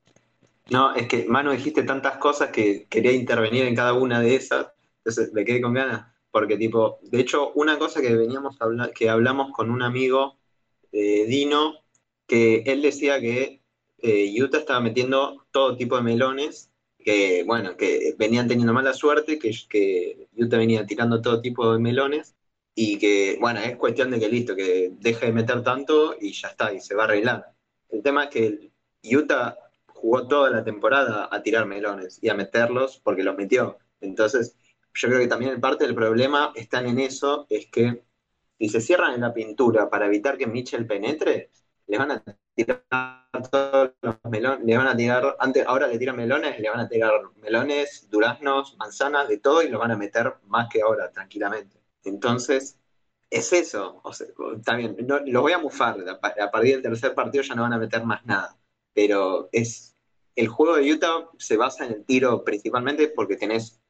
[0.67, 4.65] No, es que, Manu, dijiste tantas cosas que quería intervenir en cada una de esas,
[4.97, 8.91] entonces me quedé con ganas, porque tipo, de hecho, una cosa que veníamos a hablar,
[8.91, 10.39] que hablamos con un amigo,
[10.91, 11.75] eh, Dino,
[12.27, 13.61] que él decía que
[13.99, 19.39] eh, Utah estaba metiendo todo tipo de melones, que bueno, que venían teniendo mala suerte,
[19.39, 22.35] que, que Utah venía tirando todo tipo de melones,
[22.75, 26.49] y que, bueno, es cuestión de que listo, que deje de meter tanto y ya
[26.49, 27.53] está, y se va a arreglar.
[27.89, 28.71] El tema es que
[29.03, 29.57] Utah
[29.87, 33.77] jugó toda la temporada a tirar melones y a meterlos porque los metió.
[34.01, 34.57] Entonces,
[34.93, 38.03] yo creo que también parte del problema están en eso, es que
[38.59, 41.51] si se cierran en la pintura para evitar que Mitchell penetre,
[41.87, 42.23] les van a
[42.55, 42.85] tirar
[43.51, 46.87] todos los melones, le van a tirar, antes, ahora le tiran melones, le van a
[46.87, 47.11] tirar
[47.41, 51.79] melones, duraznos, manzanas, de todo y los van a meter más que ahora, tranquilamente.
[52.03, 52.77] Entonces,
[53.29, 53.99] es eso.
[54.03, 54.27] O sea,
[54.63, 55.97] también, no, los voy a mufar.
[56.09, 58.57] A partir del tercer partido ya no van a meter más nada.
[58.93, 59.95] Pero es
[60.35, 63.81] el juego de Utah se basa en el tiro principalmente porque tenés.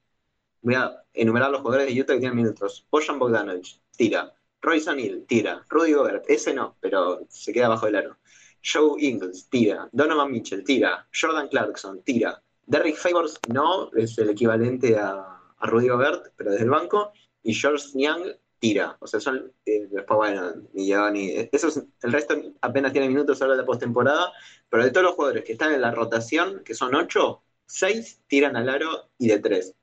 [0.61, 2.87] Voy a enumerar los jugadores de Utah que tienen minutos.
[2.89, 4.33] Bojan Bogdanovich, tira.
[4.65, 5.63] Royce O'Neill, tira.
[5.69, 8.17] Rudy Gobert, ese no, pero se queda bajo el aro.
[8.63, 9.87] Joe Ingles, tira.
[9.91, 11.07] Donovan Mitchell, tira.
[11.13, 12.41] Jordan Clarkson, tira.
[12.65, 17.11] Derrick Favors, no, es el equivalente a, Rudy Gobert, pero desde el banco
[17.41, 18.97] y George Young tira.
[18.99, 19.51] O sea, son.
[19.65, 24.31] Eh, después, bueno, ni el resto apenas tiene minutos ahora de la postemporada.
[24.69, 28.55] Pero de todos los jugadores que están en la rotación, que son ocho, seis tiran
[28.55, 29.73] al aro y de tres.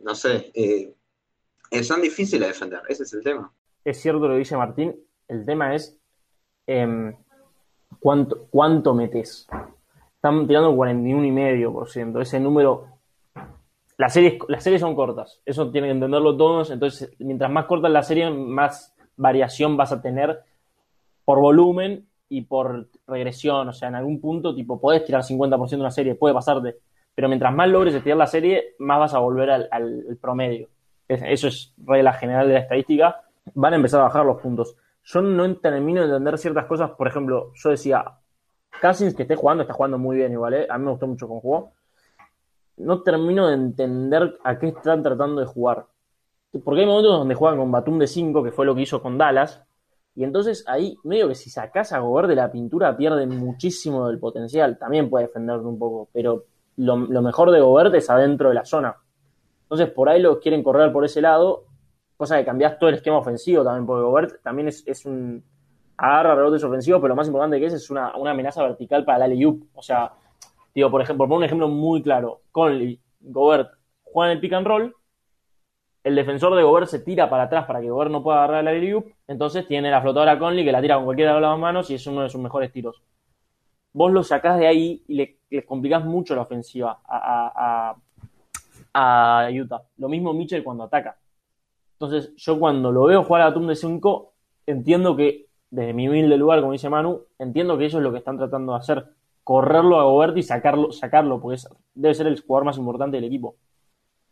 [0.00, 0.50] No sé.
[0.54, 0.94] Eh,
[1.70, 2.82] eh, son difíciles de defender.
[2.88, 3.52] Ese es el tema.
[3.84, 4.96] Es cierto lo que dice Martín.
[5.28, 5.98] El tema es.
[6.66, 7.14] Em,
[8.00, 9.46] ¿cuánto, ¿Cuánto metes?
[10.16, 12.20] Están tirando 41,5%.
[12.20, 12.94] Ese número
[13.96, 17.88] las series, las series son cortas, eso tienen que entenderlo todos, entonces mientras más corta
[17.88, 20.40] la serie, más variación vas a tener
[21.24, 25.76] por volumen y por regresión, o sea, en algún punto, tipo, podés tirar 50% de
[25.76, 26.78] una serie, puede pasarte,
[27.14, 30.68] pero mientras más logres estirar la serie, más vas a volver al, promedio.
[31.06, 33.20] Eso es regla general de la estadística,
[33.52, 34.76] van a empezar a bajar los puntos.
[35.02, 38.04] Yo no termino de entender ciertas cosas, por ejemplo, yo decía,
[38.80, 40.66] Cousins que esté jugando, está jugando muy bien igual, ¿eh?
[40.70, 41.72] a mí me gustó mucho con jugó,
[42.78, 45.86] no termino de entender a qué están tratando de jugar.
[46.64, 49.18] Porque hay momentos donde juegan con Batum de 5, que fue lo que hizo con
[49.18, 49.64] Dallas,
[50.16, 54.18] y entonces ahí, medio que si sacas a Gobert de la pintura, pierde muchísimo del
[54.18, 54.78] potencial.
[54.78, 56.44] También puede defenderlo un poco, pero
[56.76, 58.96] lo, mejor de Gobert es adentro de la zona.
[59.62, 61.64] Entonces por ahí lo quieren correr por ese lado,
[62.16, 65.42] cosa que cambias todo el esquema ofensivo también, porque Gobert también es, un,
[65.96, 69.24] agarra rebotes ofensivos, pero lo más importante que es es una, amenaza vertical para la
[69.26, 69.44] alley
[69.74, 70.12] O sea,
[70.74, 74.94] digo, por ejemplo, por un ejemplo muy claro, Conley, Gobert juegan el pick and roll,
[76.04, 78.70] el defensor de Gobert se tira para atrás para que Gobert no pueda agarrar la
[78.70, 81.94] alley entonces tiene la flotadora Conley que la tira con cualquiera de las manos y
[81.94, 83.02] es uno de sus mejores tiros.
[83.92, 87.94] Vos lo sacás de ahí y le, les complicás mucho la ofensiva a,
[88.92, 89.82] a Utah.
[89.98, 91.16] Lo mismo Mitchell cuando ataca.
[92.04, 94.32] Entonces, yo cuando lo veo jugar a Tum de 5,
[94.66, 98.36] entiendo que, desde mi humilde lugar, como dice Manu, entiendo que ellos lo que están
[98.36, 99.06] tratando de hacer,
[99.42, 101.60] correrlo a Gobert y sacarlo, sacarlo porque
[101.94, 103.56] debe ser el jugador más importante del equipo.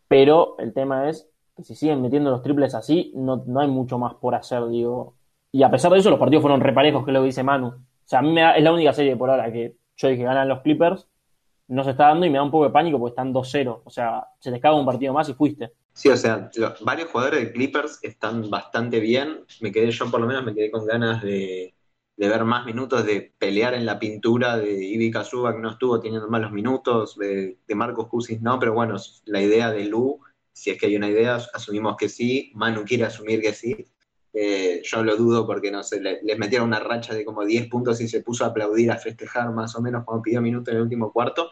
[0.07, 3.97] Pero el tema es que si siguen metiendo los triples así, no, no hay mucho
[3.97, 5.15] más por hacer, digo.
[5.51, 7.67] Y a pesar de eso, los partidos fueron reparejos, que es lo que dice Manu.
[7.67, 10.47] O sea, a mí me es la única serie por ahora que yo dije ganan
[10.47, 11.07] los Clippers
[11.67, 13.81] no se está dando y me da un poco de pánico porque están 2-0.
[13.83, 15.71] O sea, se te caga un partido más y fuiste.
[15.93, 16.49] Sí, o sea,
[16.81, 19.45] varios jugadores de Clippers están bastante bien.
[19.61, 21.75] Me quedé, yo por lo menos me quedé con ganas de,
[22.17, 26.27] ver más minutos, de pelear en la pintura de Ivica Suba, que no estuvo teniendo
[26.27, 30.19] malos minutos, de, Marcos Cousins no, pero bueno, la idea de Lu,
[30.51, 32.51] si es que hay una idea, asumimos que sí.
[32.55, 33.85] Manu quiere asumir que sí.
[34.33, 38.01] Eh, yo lo dudo porque, no sé, les metieron una racha de como 10 puntos
[38.01, 40.83] y se puso a aplaudir, a festejar más o menos cuando pidió minutos en el
[40.83, 41.51] último cuarto.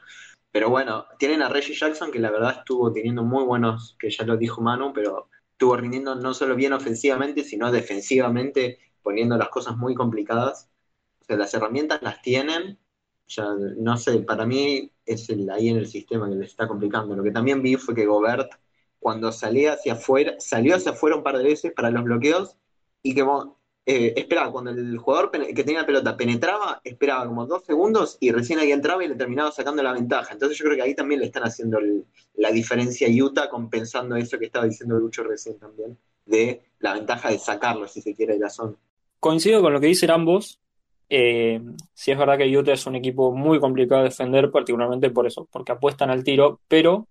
[0.52, 4.26] Pero bueno, tienen a Reggie Jackson que la verdad estuvo teniendo muy buenos, que ya
[4.26, 9.78] lo dijo Manu, pero estuvo rindiendo no solo bien ofensivamente, sino defensivamente, poniendo las cosas
[9.78, 10.70] muy complicadas.
[11.22, 12.80] O sea, las herramientas las tienen.
[13.28, 13.46] Ya,
[13.78, 17.16] no sé, para mí es el, ahí en el sistema que les está complicando.
[17.16, 18.52] Lo que también vi fue que Gobert,
[19.00, 22.58] cuando salía hacia afuera, salió hacia afuera un par de veces para los bloqueos
[23.04, 23.24] y que
[23.92, 28.32] eh, esperaba, cuando el jugador que tenía la pelota penetraba, esperaba como dos segundos y
[28.32, 30.32] recién ahí entraba y le terminaba sacando la ventaja.
[30.34, 31.78] Entonces yo creo que ahí también le están haciendo
[32.36, 37.30] la diferencia a Utah, compensando eso que estaba diciendo Lucho recién también, de la ventaja
[37.30, 38.76] de sacarlo, si se quiere, de la zona.
[39.20, 40.60] Coincido con lo que dicen ambos.
[41.10, 41.60] Eh,
[41.94, 45.48] sí es verdad que Utah es un equipo muy complicado de defender, particularmente por eso,
[45.52, 47.08] porque apuestan al tiro, pero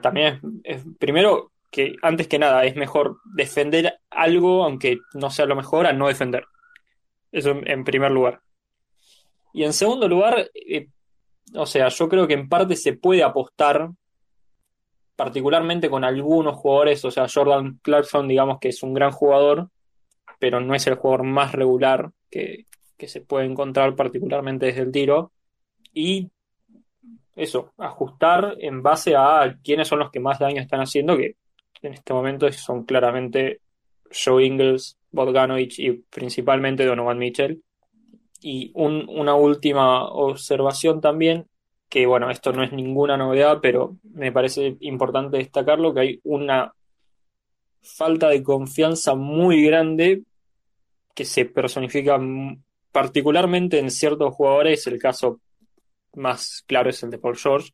[0.00, 5.54] también es primero que antes que nada es mejor defender algo, aunque no sea lo
[5.54, 6.46] mejor, a no defender.
[7.30, 8.40] Eso en primer lugar.
[9.52, 10.88] Y en segundo lugar, eh,
[11.52, 13.90] o sea, yo creo que en parte se puede apostar,
[15.16, 19.68] particularmente con algunos jugadores, o sea, Jordan Clarkson, digamos que es un gran jugador,
[20.38, 22.64] pero no es el jugador más regular que,
[22.96, 25.30] que se puede encontrar, particularmente desde el tiro.
[25.92, 26.30] Y
[27.34, 31.36] eso, ajustar en base a quiénes son los que más daño están haciendo, que
[31.82, 33.60] en este momento son claramente
[34.10, 37.62] Joe Ingles, Bogdanovich y principalmente Donovan Mitchell.
[38.40, 41.46] Y una última observación también,
[41.88, 46.72] que bueno, esto no es ninguna novedad, pero me parece importante destacarlo, que hay una
[47.82, 50.22] falta de confianza muy grande
[51.14, 52.20] que se personifica
[52.92, 55.40] particularmente en ciertos jugadores, el caso
[56.14, 57.70] más claro es el de Paul George,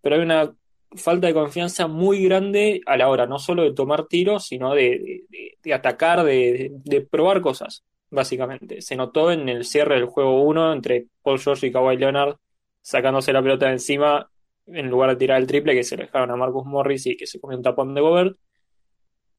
[0.00, 0.54] pero hay una
[0.96, 5.24] falta de confianza muy grande a la hora no solo de tomar tiros, sino de,
[5.72, 8.80] atacar, de, probar cosas, básicamente.
[8.80, 12.36] Se notó en el cierre del juego 1 entre Paul George y Kawhi Leonard
[12.80, 14.30] sacándose la pelota de encima
[14.66, 17.26] en lugar de tirar el triple que se le dejaron a Marcus Morris y que
[17.26, 18.36] se comió un tapón de Gobert.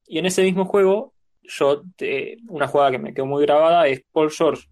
[0.06, 1.82] Y en ese mismo juego, yo
[2.48, 4.66] una jugada que me quedó muy grabada es Paul George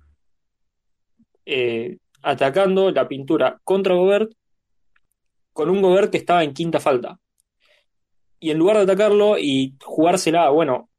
[1.47, 4.32] eh, atacando la pintura contra Gobert
[5.55, 7.18] con un Gobert que estaba en quinta falta.
[8.38, 10.90] Y en lugar de atacarlo y jugársela, bueno,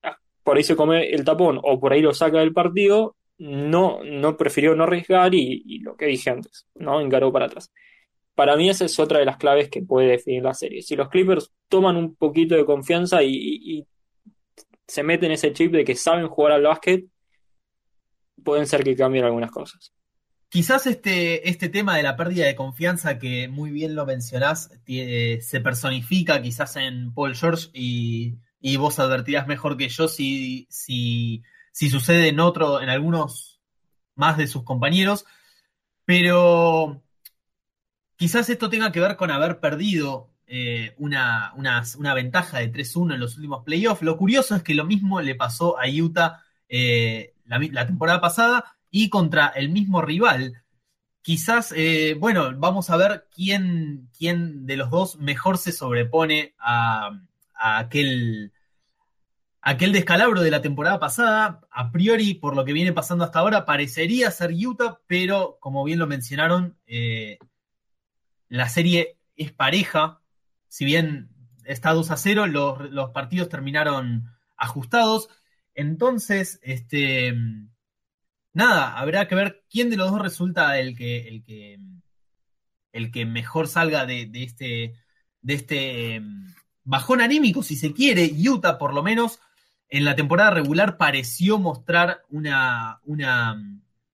[0.43, 4.37] por ahí se come el tapón o por ahí lo saca del partido, no, no
[4.37, 7.01] prefirió no arriesgar y, lo que dije antes, ¿no?
[7.01, 7.71] Encaró para atrás.
[8.33, 10.81] Para mí esa es otra de las claves que puede definir la serie.
[10.81, 13.87] Si los Clippers toman un poquito de confianza y, y
[14.87, 17.05] se meten ese chip de que saben jugar al básquet,
[18.43, 19.93] pueden ser que cambien algunas cosas.
[20.55, 25.59] Quizás este, este tema de la pérdida de confianza, que muy bien lo mencionás, se
[25.59, 28.37] personifica quizás en Paul George y,
[28.77, 31.43] vos advertirás mejor que yo si, si,
[31.73, 33.59] si, sucede en otro, en algunos
[34.15, 35.25] más de sus compañeros.
[36.05, 37.03] Pero
[38.15, 43.19] quizás esto tenga que ver con haber perdido eh, una, una, ventaja de 3-1 en
[43.19, 44.03] los últimos playoffs.
[44.03, 49.09] Lo curioso es que lo mismo le pasó a Utah eh, la temporada pasada y
[49.09, 50.63] contra el mismo rival.
[51.21, 57.11] Quizás, eh, bueno, vamos a ver quién, quién de los dos mejor se sobrepone a,
[57.53, 58.53] aquel,
[59.59, 61.59] aquel descalabro de la temporada pasada.
[61.71, 65.99] A priori, por lo que viene pasando hasta ahora, parecería ser Utah, pero como bien
[65.99, 67.37] lo mencionaron, eh,
[68.47, 70.21] la serie es pareja.
[70.69, 71.27] Si bien
[71.65, 75.27] está 2 a 0, los, los partidos terminaron ajustados.
[75.73, 77.35] Entonces, este
[78.55, 81.77] nada, habrá que ver quién de los dos resulta el que, el que,
[82.93, 84.95] el que mejor salga de, de este,
[85.41, 86.53] de este em,
[86.83, 88.31] bajón anímico, si se quiere.
[88.49, 89.39] Utah, por lo menos,
[89.89, 93.61] en la temporada regular pareció mostrar una, una,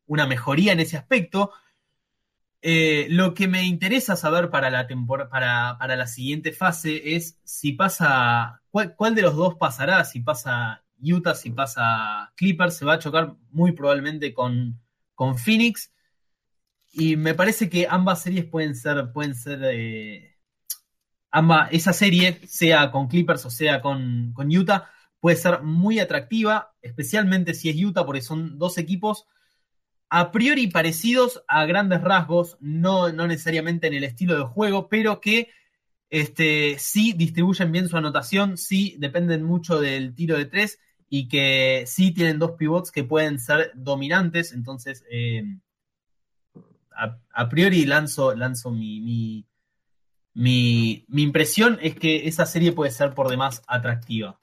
[0.07, 1.51] una mejoría en ese aspecto.
[2.63, 4.87] Eh, lo que me interesa saber para la,
[5.29, 10.19] para, para la siguiente fase es si pasa, cuál, cuál, de los dos pasará, si
[10.19, 14.79] pasa Utah, si pasa Clippers, se va a chocar muy probablemente con,
[15.15, 15.91] con Phoenix.
[16.91, 20.37] Y me parece que ambas series pueden ser, pueden ser eh,
[21.31, 24.89] ambas, esa serie, sea con Clippers o sea con, con Utah,
[25.19, 29.25] puede ser muy atractiva, especialmente si es Utah, porque son dos equipos
[30.13, 35.21] a priori parecidos a grandes rasgos, no, no necesariamente en el estilo de juego, pero
[35.21, 35.49] que
[36.09, 40.79] este, sí distribuyen bien su anotación, sí dependen mucho del tiro de tres
[41.13, 44.53] y que sí tienen dos pivots que pueden ser dominantes.
[44.53, 45.43] Entonces, eh,
[46.95, 49.45] a, a, priori lanzo, lanzo mi,
[50.33, 54.39] mi, mi, impresión es que esa serie puede ser por demás atractiva.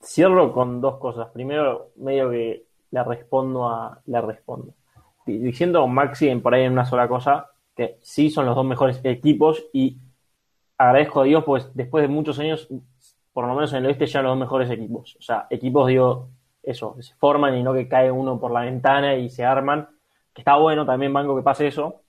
[0.00, 1.26] Cierro con dos cosas.
[1.34, 4.00] Primero, medio que le respondo a.
[4.06, 4.74] Le respondo.
[5.26, 9.64] Diciendo Maxi por ahí en una sola cosa, que sí son los dos mejores equipos
[9.72, 9.98] y
[10.78, 12.68] agradezco a Dios, pues después de muchos años,
[13.32, 15.16] por lo menos en el oeste, ya los mejores equipos.
[15.18, 16.28] O sea, equipos, digo,
[16.62, 19.88] eso, se forman y no que cae uno por la ventana y se arman.
[20.32, 22.02] Que está bueno también, Banco, que pase eso,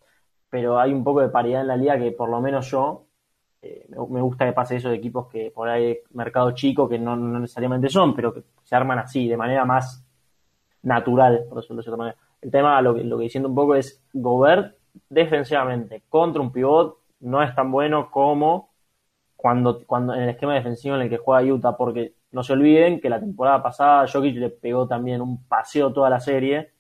[0.50, 3.06] pero hay un poco de paridad en la liga que por lo menos yo
[3.62, 7.16] eh, me gusta que pase eso de equipos que por ahí mercado chico, que no,
[7.16, 10.06] no, necesariamente son, pero que se arman así, de manera más
[10.84, 12.18] natural, por decirlo de cierta manera.
[12.42, 14.76] El tema, lo que, lo que diciendo un poco es, Gobert
[15.10, 18.73] defensivamente contra un pivot no es tan bueno como
[19.44, 23.02] cuando, cuando en el esquema defensivo en el que juega Utah, porque no se olviden
[23.02, 26.72] que la temporada pasada Jokic le pegó también un paseo toda la serie,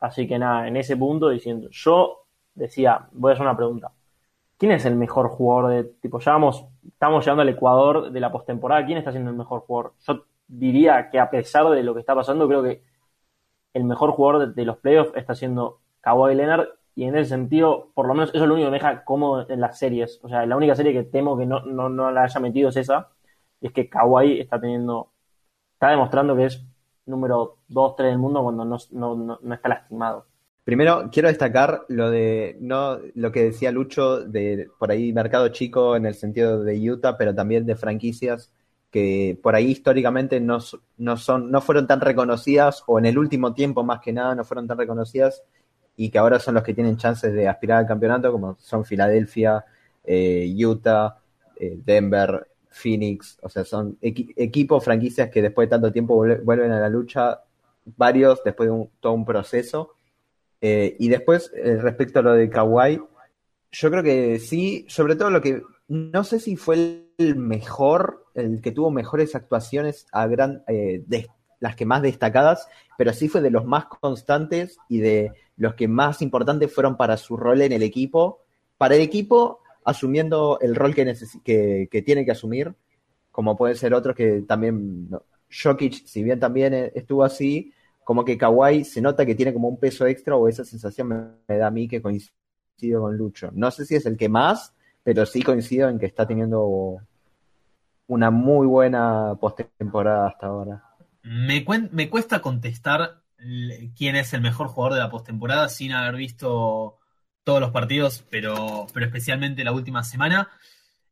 [0.00, 2.24] así que nada, en ese punto diciendo, yo
[2.54, 3.92] decía, voy a hacer una pregunta,
[4.58, 6.18] ¿Quién es el mejor jugador de tipo?
[6.18, 8.84] Ya vamos, estamos llegando al Ecuador de la postemporada.
[8.84, 9.94] ¿Quién está siendo el mejor jugador?
[10.06, 12.82] Yo diría que a pesar de lo que está pasando, creo que
[13.74, 16.68] el mejor jugador de, de los playoffs está siendo Kawhi Leonard.
[16.94, 19.48] Y en ese sentido, por lo menos eso es lo único que me deja cómodo
[19.48, 20.20] en las series.
[20.22, 22.76] O sea, la única serie que temo que no, no, no la haya metido es
[22.76, 23.08] esa.
[23.60, 25.10] Y es que Kawhi está teniendo.
[25.74, 26.64] Está demostrando que es
[27.06, 30.26] número 2, 3 del mundo cuando no, no, no está lastimado.
[30.64, 35.96] Primero, quiero destacar lo de no lo que decía Lucho de por ahí mercado chico
[35.96, 38.52] en el sentido de Utah, pero también de franquicias
[38.92, 40.58] que por ahí históricamente no,
[40.98, 44.44] no, son, no fueron tan reconocidas, o en el último tiempo más que nada no
[44.44, 45.42] fueron tan reconocidas,
[45.96, 49.64] y que ahora son los que tienen chances de aspirar al campeonato, como son Filadelfia,
[50.04, 51.18] eh, Utah,
[51.56, 56.72] eh, Denver, Phoenix, o sea, son equi equipos, franquicias que después de tanto tiempo vuelven
[56.72, 57.42] a la lucha,
[57.96, 59.94] varios después de todo un proceso.
[60.60, 63.02] Eh, y después, respecto a lo de Kawhi,
[63.72, 68.62] yo creo que sí, sobre todo lo que, no sé si fue el mejor, el
[68.62, 71.28] que tuvo mejores actuaciones a gran, de,
[71.62, 72.68] las que más destacadas,
[72.98, 75.32] pero sí fue de los más constantes y de
[75.62, 78.40] los que más importantes fueron para su rol en el equipo.
[78.76, 82.74] Para el equipo, asumiendo el rol que, que, tiene que asumir,
[83.30, 88.36] como puede ser otros que también, no, Jokic, si bien también estuvo así, como que
[88.36, 91.70] Kawhi se nota que tiene como un peso extra o esa sensación me, da a
[91.70, 93.50] mí que coincido con Lucho.
[93.54, 96.96] No sé si es el que más, pero sí coincido en que está teniendo
[98.08, 100.84] una muy buena postemporada hasta ahora.
[101.22, 101.64] Me
[102.10, 103.21] cuesta contestar
[103.96, 106.98] quién es el mejor jugador de la postemporada sin haber visto
[107.44, 110.48] todos los partidos, pero, pero especialmente la última semana.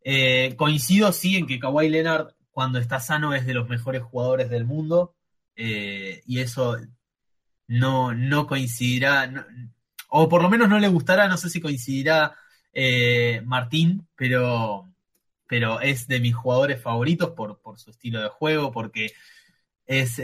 [0.02, 4.50] Eh, coincido sí en que Kawhi Leonard cuando está sano es de los mejores jugadores
[4.50, 5.14] del mundo.
[5.56, 6.78] Eh, y eso
[7.66, 9.46] no, no coincidirá,
[10.08, 12.34] o por lo menos no le gustará, no sé si coincidirá
[12.72, 14.90] eh, Martín, pero,
[15.46, 19.12] pero es de mis jugadores favoritos por, por su estilo de juego, porque
[19.86, 20.18] es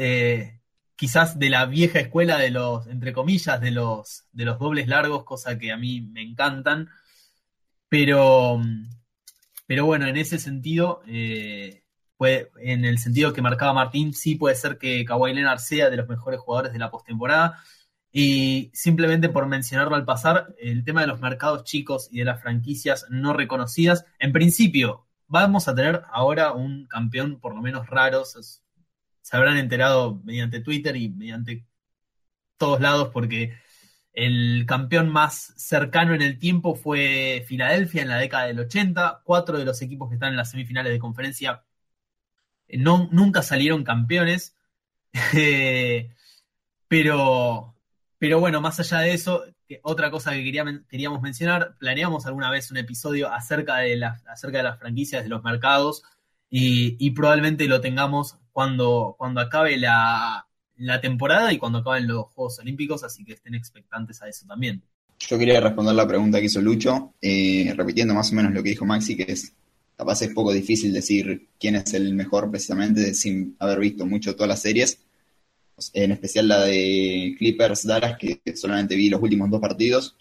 [0.97, 5.25] quizás de la vieja escuela de los, entre comillas, de los, de los dobles largos,
[5.25, 6.89] cosa que a mí me encantan.
[7.89, 8.61] Pero,
[9.67, 11.85] pero bueno, en ese sentido, eh,
[12.19, 16.09] en el sentido que marcaba Martín, sí puede ser que Kawhi Leonard sea de los
[16.09, 17.63] mejores jugadores de la postemporada.
[18.11, 22.41] Y simplemente por mencionarlo al pasar, el tema de los mercados chicos y de las
[22.41, 28.25] franquicias no reconocidas, en principio vamos a tener ahora un campeón por lo menos raro,
[29.27, 31.66] se habrán enterado mediante Twitter y mediante
[32.57, 33.59] todos lados porque
[34.12, 39.59] el campeón más cercano en el tiempo fue Filadelfia en la década del 80, cuatro
[39.59, 41.64] de los equipos que están en las semifinales de conferencia
[42.68, 44.57] no, nunca salieron campeones,
[45.35, 46.14] eh,
[46.87, 47.74] pero,
[48.18, 49.45] Pero bueno, más allá de eso,
[49.83, 54.59] otra cosa que quería queríamos mencionar, planeamos alguna vez un episodio acerca de, las acerca
[54.59, 56.05] de las franquicias, de los mercados,
[56.49, 60.47] y probablemente lo tengamos cuando, cuando acabe la,
[60.79, 64.83] la temporada y cuando acaben los Juegos Olímpicos, así que estén expectantes a eso también.
[65.19, 68.71] Yo quería responder la pregunta que hizo Lucho, eh, repitiendo más o menos lo que
[68.71, 69.53] dijo Maxi, que es
[69.95, 74.49] capaz es poco difícil decir quién es el mejor precisamente sin haber visto mucho todas
[74.49, 75.01] las series,
[75.93, 80.17] en especial la de Clippers Dallas, que solamente vi los últimos dos partidos,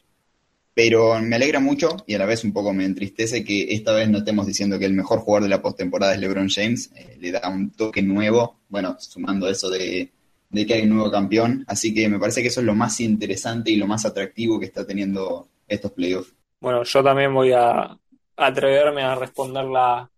[0.76, 4.10] pero me alegra mucho y a la vez un poco me entristece que esta vez
[4.10, 7.32] no estemos diciendo que el mejor jugador de la postemporada es LeBron James, eh, le
[7.32, 10.12] da un toque nuevo, bueno, sumando eso de,
[10.50, 13.00] de que hay un nuevo campeón, así que me parece que eso es lo más
[13.00, 16.36] interesante y lo más atractivo que está teniendo estos playoffs.
[16.60, 17.98] Bueno, yo también voy a
[18.36, 20.12] atreverme a responder la,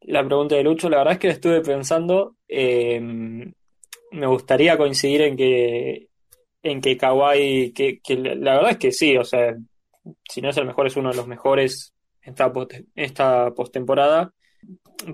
[0.00, 0.88] la pregunta de Lucho.
[0.88, 6.08] La verdad es que estuve pensando, eh, me gustaría coincidir en que,
[6.62, 9.56] en que Kawhi, que, que la verdad es que sí, o sea,
[10.28, 12.52] si no es el mejor, es uno de los mejores esta,
[12.94, 14.32] esta postemporada,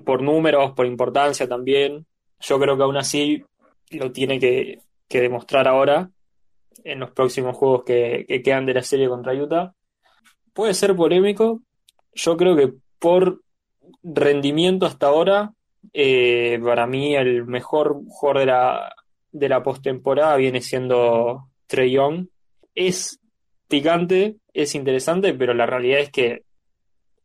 [0.03, 2.05] por números, por importancia también.
[2.39, 3.43] Yo creo que aún así
[3.91, 6.09] lo tiene que, que demostrar ahora
[6.83, 9.73] en los próximos juegos que, que quedan de la serie contra Utah.
[10.53, 11.61] Puede ser polémico.
[12.13, 13.41] Yo creo que por
[14.03, 15.53] rendimiento hasta ahora,
[15.93, 18.95] eh, para mí el mejor jugador de la,
[19.35, 22.27] de la postemporada viene siendo Trey Young.
[22.73, 23.19] Es
[23.67, 26.43] picante, es interesante, pero la realidad es que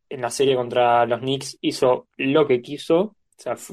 [0.09, 3.15] en la serie contra los Knicks hizo lo que quiso.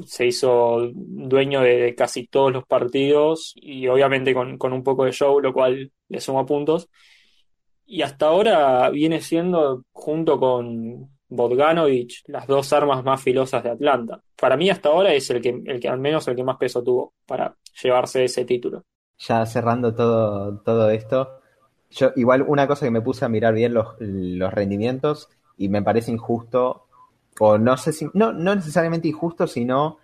[0.07, 5.13] Se hizo dueño de casi todos los partidos y obviamente con, con un poco de
[5.13, 6.89] show, lo cual le suma puntos.
[7.87, 14.21] Y hasta ahora viene siendo, junto con Bogdanovich, las dos armas más filosas de Atlanta.
[14.41, 16.83] Para mí hasta ahora es el que, el que al menos el que más peso
[16.83, 18.83] tuvo para llevarse ese título.
[19.19, 21.41] Ya cerrando todo, todo esto,
[21.91, 23.97] yo igual una cosa que me puse a mirar bien los,
[24.53, 26.87] rendimientos y me parece injusto,
[27.41, 29.99] o no sé si, no, no necesariamente injusto, sino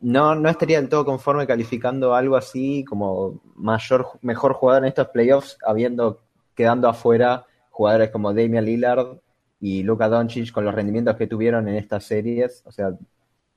[0.00, 5.08] no, no estaría del todo conforme calificando algo así como mayor, mejor jugador en estos
[5.08, 6.20] playoffs, habiendo
[6.54, 9.18] quedando afuera jugadores como Damian Lillard
[9.60, 12.92] y Luka Doncic con los rendimientos que tuvieron en estas series, o sea,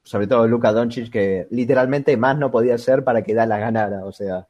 [0.03, 4.11] sobre todo Luka Doncic que literalmente más no podía hacer para que Dallas ganara, o
[4.11, 4.47] sea,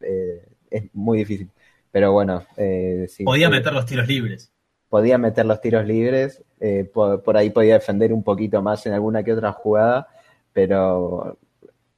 [0.00, 1.50] eh, es muy difícil.
[1.90, 4.52] Pero bueno, eh, sí, Podía eh, meter los tiros libres.
[4.88, 8.92] podía meter los tiros libres, eh, por, por ahí podía defender un poquito más en
[8.92, 10.06] alguna que otra jugada,
[10.52, 11.38] pero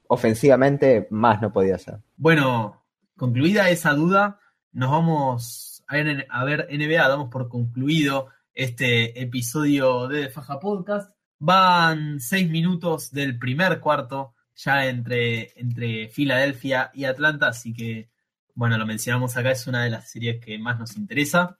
[0.07, 1.97] ofensivamente más no podía hacer.
[2.17, 2.81] Bueno,
[3.17, 4.39] concluida esa duda,
[4.71, 8.27] nos vamos a ver, a ver NBA, damos por concluido
[8.59, 11.15] este episodio de De Faja Podcast.
[11.39, 18.09] Van seis minutos del primer cuarto ya entre, entre Filadelfia y Atlanta, así que,
[18.53, 21.57] bueno, lo mencionamos acá, es una de las series que más nos interesa.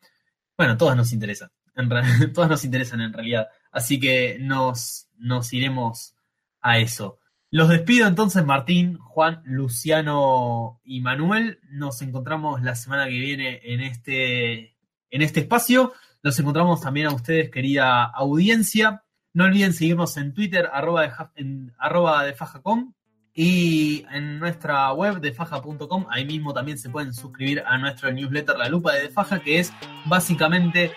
[0.57, 1.87] Bueno, todas nos interesan, en
[2.33, 6.15] todas nos interesan en realidad, así que nos, nos iremos
[6.59, 7.19] a eso.
[7.49, 11.61] Los despido entonces, Martín, Juan, Luciano y Manuel.
[11.71, 14.75] Nos encontramos la semana que viene en este,
[15.09, 15.93] en este espacio.
[16.23, 19.03] Nos encontramos también a ustedes, querida audiencia.
[19.33, 22.93] No olviden seguirnos en Twitter, arroba de fajacom,
[23.33, 26.05] y en nuestra web de faja.com.
[26.09, 29.59] Ahí mismo también se pueden suscribir a nuestro newsletter La Lupa de, de Faja, que
[29.59, 29.71] es
[30.05, 30.91] básicamente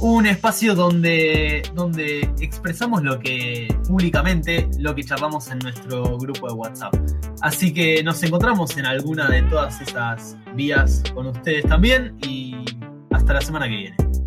[0.00, 6.54] un espacio donde, donde expresamos lo que públicamente, lo que charlamos en nuestro grupo de
[6.54, 6.94] WhatsApp.
[7.42, 12.64] Así que nos encontramos en alguna de todas esas vías con ustedes también y
[13.10, 14.17] hasta la semana que viene.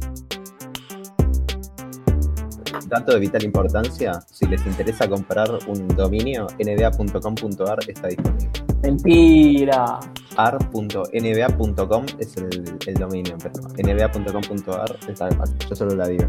[2.92, 8.50] Dato de vital importancia, si les interesa comprar un dominio, nba.com.ar está disponible.
[8.84, 9.98] Mentira.
[10.36, 15.30] ar.nba.com es el, el dominio, pero nba.com.ar está
[15.70, 16.26] yo solo la digo.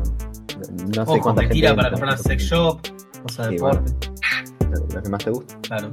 [0.95, 2.81] No sé Ojo, cuánta gente mentira para entra, comprar sex shop,
[3.25, 3.93] cosa de Sí, deporte.
[4.95, 5.59] Lo que más te gusta.
[5.63, 5.91] Claro.